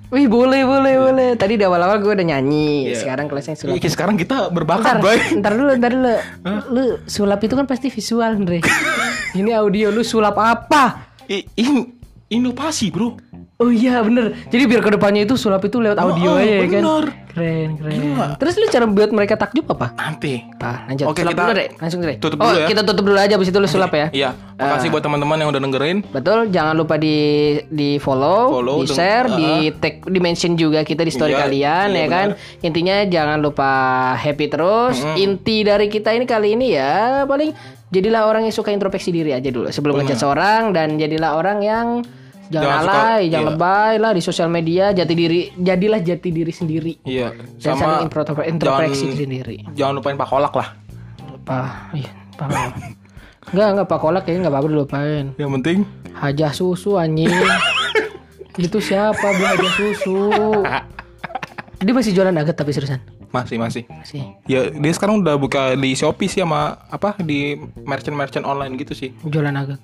[0.10, 1.30] Wih, boleh, boleh, boleh.
[1.36, 2.90] Tadi di awal-awal gue udah nyanyi.
[2.90, 2.98] Iya.
[2.98, 3.78] Sekarang kelasnya sulap.
[3.78, 5.38] Ih, sekarang kita Ntar, berbakat, Bray.
[5.38, 6.14] ntar dulu, ntar dulu.
[6.72, 8.58] Lu sulap itu kan pasti visual, Andre.
[9.38, 11.14] Ini audio lu sulap apa?
[11.30, 11.94] I- in-
[12.28, 13.22] inovasi, Bro.
[13.60, 16.64] Oh iya bener Jadi biar ke depannya itu sulap itu lewat audio Oh, aja ya
[16.64, 17.06] kan bener.
[17.28, 18.28] Keren keren Gila.
[18.40, 19.92] Terus lu cara buat mereka takjub apa?
[20.00, 20.48] Nanti.
[20.64, 22.68] Ah, lanjut Oke, sulap kita dulu deh Langsung deh tutup Oh dulu ya.
[22.72, 25.60] kita tutup dulu aja Abis itu lu sulap ya Iya, makasih buat teman-teman yang udah
[25.60, 25.98] dengerin.
[26.08, 27.18] Betul, jangan lupa di
[27.68, 31.88] di follow, Follow, di share, di tag, di mention juga kita di story Iya, kalian
[31.92, 32.28] iya ya kan.
[32.64, 33.72] Intinya jangan lupa
[34.16, 35.04] happy terus.
[35.16, 37.52] Inti dari kita ini kali ini ya paling
[37.92, 41.88] jadilah orang yang suka introspeksi diri aja dulu sebelum ngejudge seorang dan jadilah orang yang
[42.50, 43.52] jangan, Jangan suka- alay, jangan iya.
[43.54, 46.94] lebay lah di sosial media, jati diri, jadilah jati diri sendiri.
[47.02, 49.58] Iya, Dan sama intro- introspeksi jangan- sendiri.
[49.72, 50.68] Jangan lupain Pak Kolak lah.
[51.42, 52.50] Pak, iya, Pak.
[53.50, 55.26] Enggak, enggak Pak Kolak kayaknya enggak apa-apa dilupain.
[55.36, 55.78] Yang penting
[56.12, 57.30] Hajah susu anjing.
[58.60, 60.20] itu siapa bu hajah susu?
[61.80, 63.00] Dia masih jualan nugget tapi seriusan.
[63.30, 63.84] masih masih.
[63.88, 64.26] Masih.
[64.46, 69.14] Ya dia sekarang udah buka di Shopee sih sama apa di merchant-merchant online gitu sih.
[69.24, 69.80] Jualan nugget.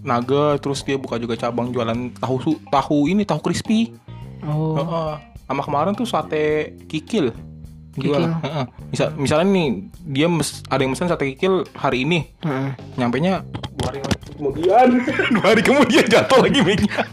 [0.00, 3.92] Naga terus dia buka juga cabang jualan tahu su- tahu ini tahu crispy.
[4.40, 4.76] Oh.
[4.76, 5.12] Heeh.
[5.44, 7.34] Sama kemarin tuh sate kikil.
[7.92, 8.08] Kikil.
[8.16, 8.22] Jual.
[8.40, 8.64] Heeh.
[8.88, 9.68] Misal misalnya nih
[10.08, 12.32] dia mes- ada yang pesan sate kikil hari ini.
[12.40, 12.70] Heeh.
[12.96, 13.44] Nyampe nya
[13.76, 13.98] dua hari
[14.32, 14.86] kemudian.
[15.36, 17.04] dua hari kemudian jatuh lagi minyak.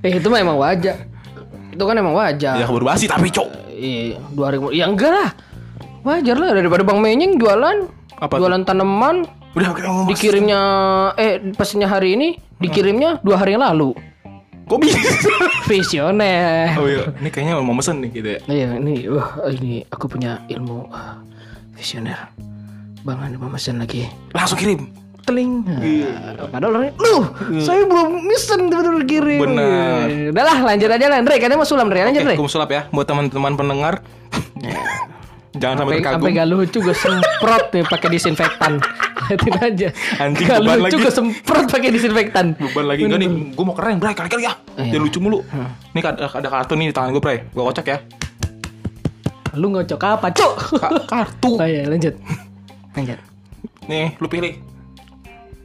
[0.00, 0.96] Eh itu mah emang wajar.
[1.70, 2.56] Itu kan emang wajar.
[2.56, 3.48] ya basi tapi cok.
[3.70, 4.78] Iya, dua hari kemudian.
[4.80, 5.28] Ya enggak lah.
[6.00, 7.99] Wajar lah daripada Bang Menyeng jualan.
[8.20, 8.44] Apa tuh?
[8.44, 9.24] jualan tanaman
[9.56, 10.60] Udah kita ngomong dikirimnya
[11.18, 12.28] eh pesennya hari ini
[12.60, 13.96] dikirimnya dua hari yang lalu.
[14.70, 14.94] Kok bisa?
[15.66, 16.78] Visioner.
[16.78, 18.40] oh iya, ini kayaknya mau mesen nih gitu ya.
[18.46, 21.18] Iya ini wah ini aku punya ilmu ah,
[21.74, 22.30] visioner.
[23.02, 24.06] Bang ada memesan lagi.
[24.36, 24.92] Langsung kirim.
[25.24, 25.66] Teling.
[25.68, 27.16] Nah, padahal orangnya, lu
[27.60, 29.40] saya belum mesen tiba-tiba kirim.
[29.42, 30.06] Benar.
[30.32, 31.34] Udah lah lanjut aja lah Andre.
[31.40, 32.06] Katanya mau sulam Andre.
[32.06, 32.36] Lanjut Andre.
[32.38, 33.94] kum sulap ya buat teman-teman pendengar.
[35.50, 36.14] Jangan sampai terkagum.
[36.20, 38.72] sampai gak lucu gue semprot nih pakai disinfektan.
[39.26, 39.88] Liatin aja.
[40.18, 41.02] Anjing, Gak beban lucu lagi.
[41.02, 42.46] gue semprot pakai disinfektan.
[42.54, 44.54] Beban lagi enggak nih, gue mau keren, Bray, kali-kali ya.
[44.76, 44.94] Iya.
[44.94, 45.38] Jangan lucu mulu.
[45.90, 47.38] Nih ada, ada kartu nih di tangan gue, Bray.
[47.48, 47.98] Gue kocok ya.
[49.52, 50.52] Lu ngocok apa, Cuk?
[50.76, 51.50] Ka- kartu.
[51.60, 52.14] Oh iya, lanjut.
[52.94, 53.18] Lanjut.
[53.86, 54.54] Nih, lu pilih.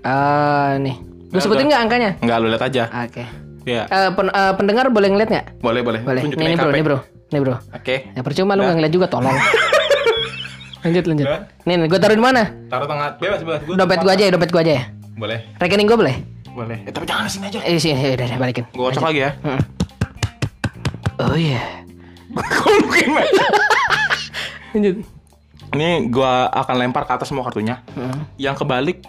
[0.02, 0.98] Ah, nih.
[1.30, 2.10] Lu Nah, sebutin nggak angkanya?
[2.20, 2.84] Enggak, lu lihat aja.
[3.02, 3.24] Oke.
[3.66, 3.86] Iya.
[3.86, 5.46] Eh, pen- eh, pendengar boleh ngeliat nggak?
[5.60, 6.02] Boleh, boleh.
[6.02, 6.22] Boleh.
[6.24, 6.98] Nih, nih bro, nih bro,
[7.30, 7.56] nih bro.
[7.70, 7.96] Oke.
[8.14, 9.34] Ya percuma lu nggak ngeliat juga, tolong.
[10.86, 11.26] lanjut, lanjut.
[11.26, 11.42] Dah.
[11.66, 12.42] Nih, nih gue taruh di mana?
[12.70, 13.18] Taruh tengah.
[13.18, 13.60] Bebas, bebas.
[13.64, 14.84] Gua Dompet gue aja ya, dompet gue aja ya.
[15.16, 15.40] Boleh.
[15.58, 16.16] Rekening gue boleh?
[16.48, 16.78] Boleh.
[16.86, 17.60] Eh, tapi jangan sini aja.
[17.60, 18.64] Eh, sini, ya udah, udah, balikin.
[18.72, 19.32] Gua kocok lagi ya.
[19.42, 19.62] Hmm.
[21.18, 21.62] Oh iya.
[22.54, 23.08] Kok mungkin.
[24.76, 24.96] Lanjut.
[25.74, 27.84] Ini gua akan lempar ke atas semua kartunya.
[27.92, 28.24] Hmm.
[28.36, 29.04] Yang kebalik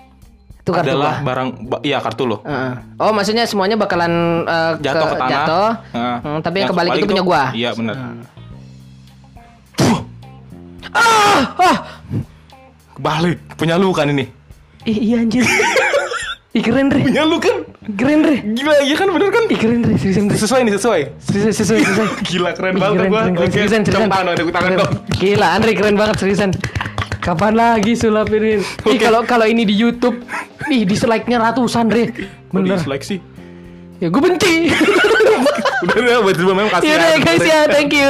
[0.59, 1.27] Itu kartu adalah gua.
[1.27, 2.43] barang ba- iya kartu lo.
[2.43, 2.74] Heeh.
[2.99, 5.31] Oh, maksudnya semuanya bakalan eh, Jatuh ke tanah.
[5.31, 5.70] Jatuh.
[5.95, 6.16] Heeh.
[6.22, 7.43] Hmm, tapi yang kebalik itu punya gua.
[7.55, 7.95] Iya, benar.
[10.95, 11.76] Ah, ah.
[12.97, 13.39] Kebalik.
[13.57, 14.26] Punya lu kan ini.
[14.87, 15.43] Ih, iya anjir.
[16.57, 17.05] Ih, keren, Re.
[17.05, 17.66] Punya lu kan.
[17.99, 18.37] Keren, Re.
[18.41, 19.45] Gila, iya kan bener kan?
[19.51, 19.95] Ih, keren, Re.
[20.01, 20.37] Seriusan, Re.
[20.39, 21.01] Sesuai nih, sesuai.
[21.20, 22.09] Sesuai, sesuai, sesuai.
[22.24, 23.20] Gila, keren Ih, banget keren, gua.
[23.20, 23.45] keren, keren.
[23.45, 24.09] Oke, Seriusan, seriusan.
[24.09, 24.93] tangan tepuk tangan dong.
[25.20, 26.51] Gila, Andre keren banget seriusan.
[27.20, 28.62] Kapan lagi sulapin?
[28.62, 28.97] Ih, Oke.
[29.03, 30.22] kalau kalau ini di YouTube,
[30.70, 32.14] ih dislike-nya ratusan, Re.
[32.55, 32.78] Bener.
[32.78, 33.18] dislike sih?
[33.99, 34.70] Ya gue benci.
[35.84, 38.09] Udah, udah, buat memang kasih ya guys ya, thank you.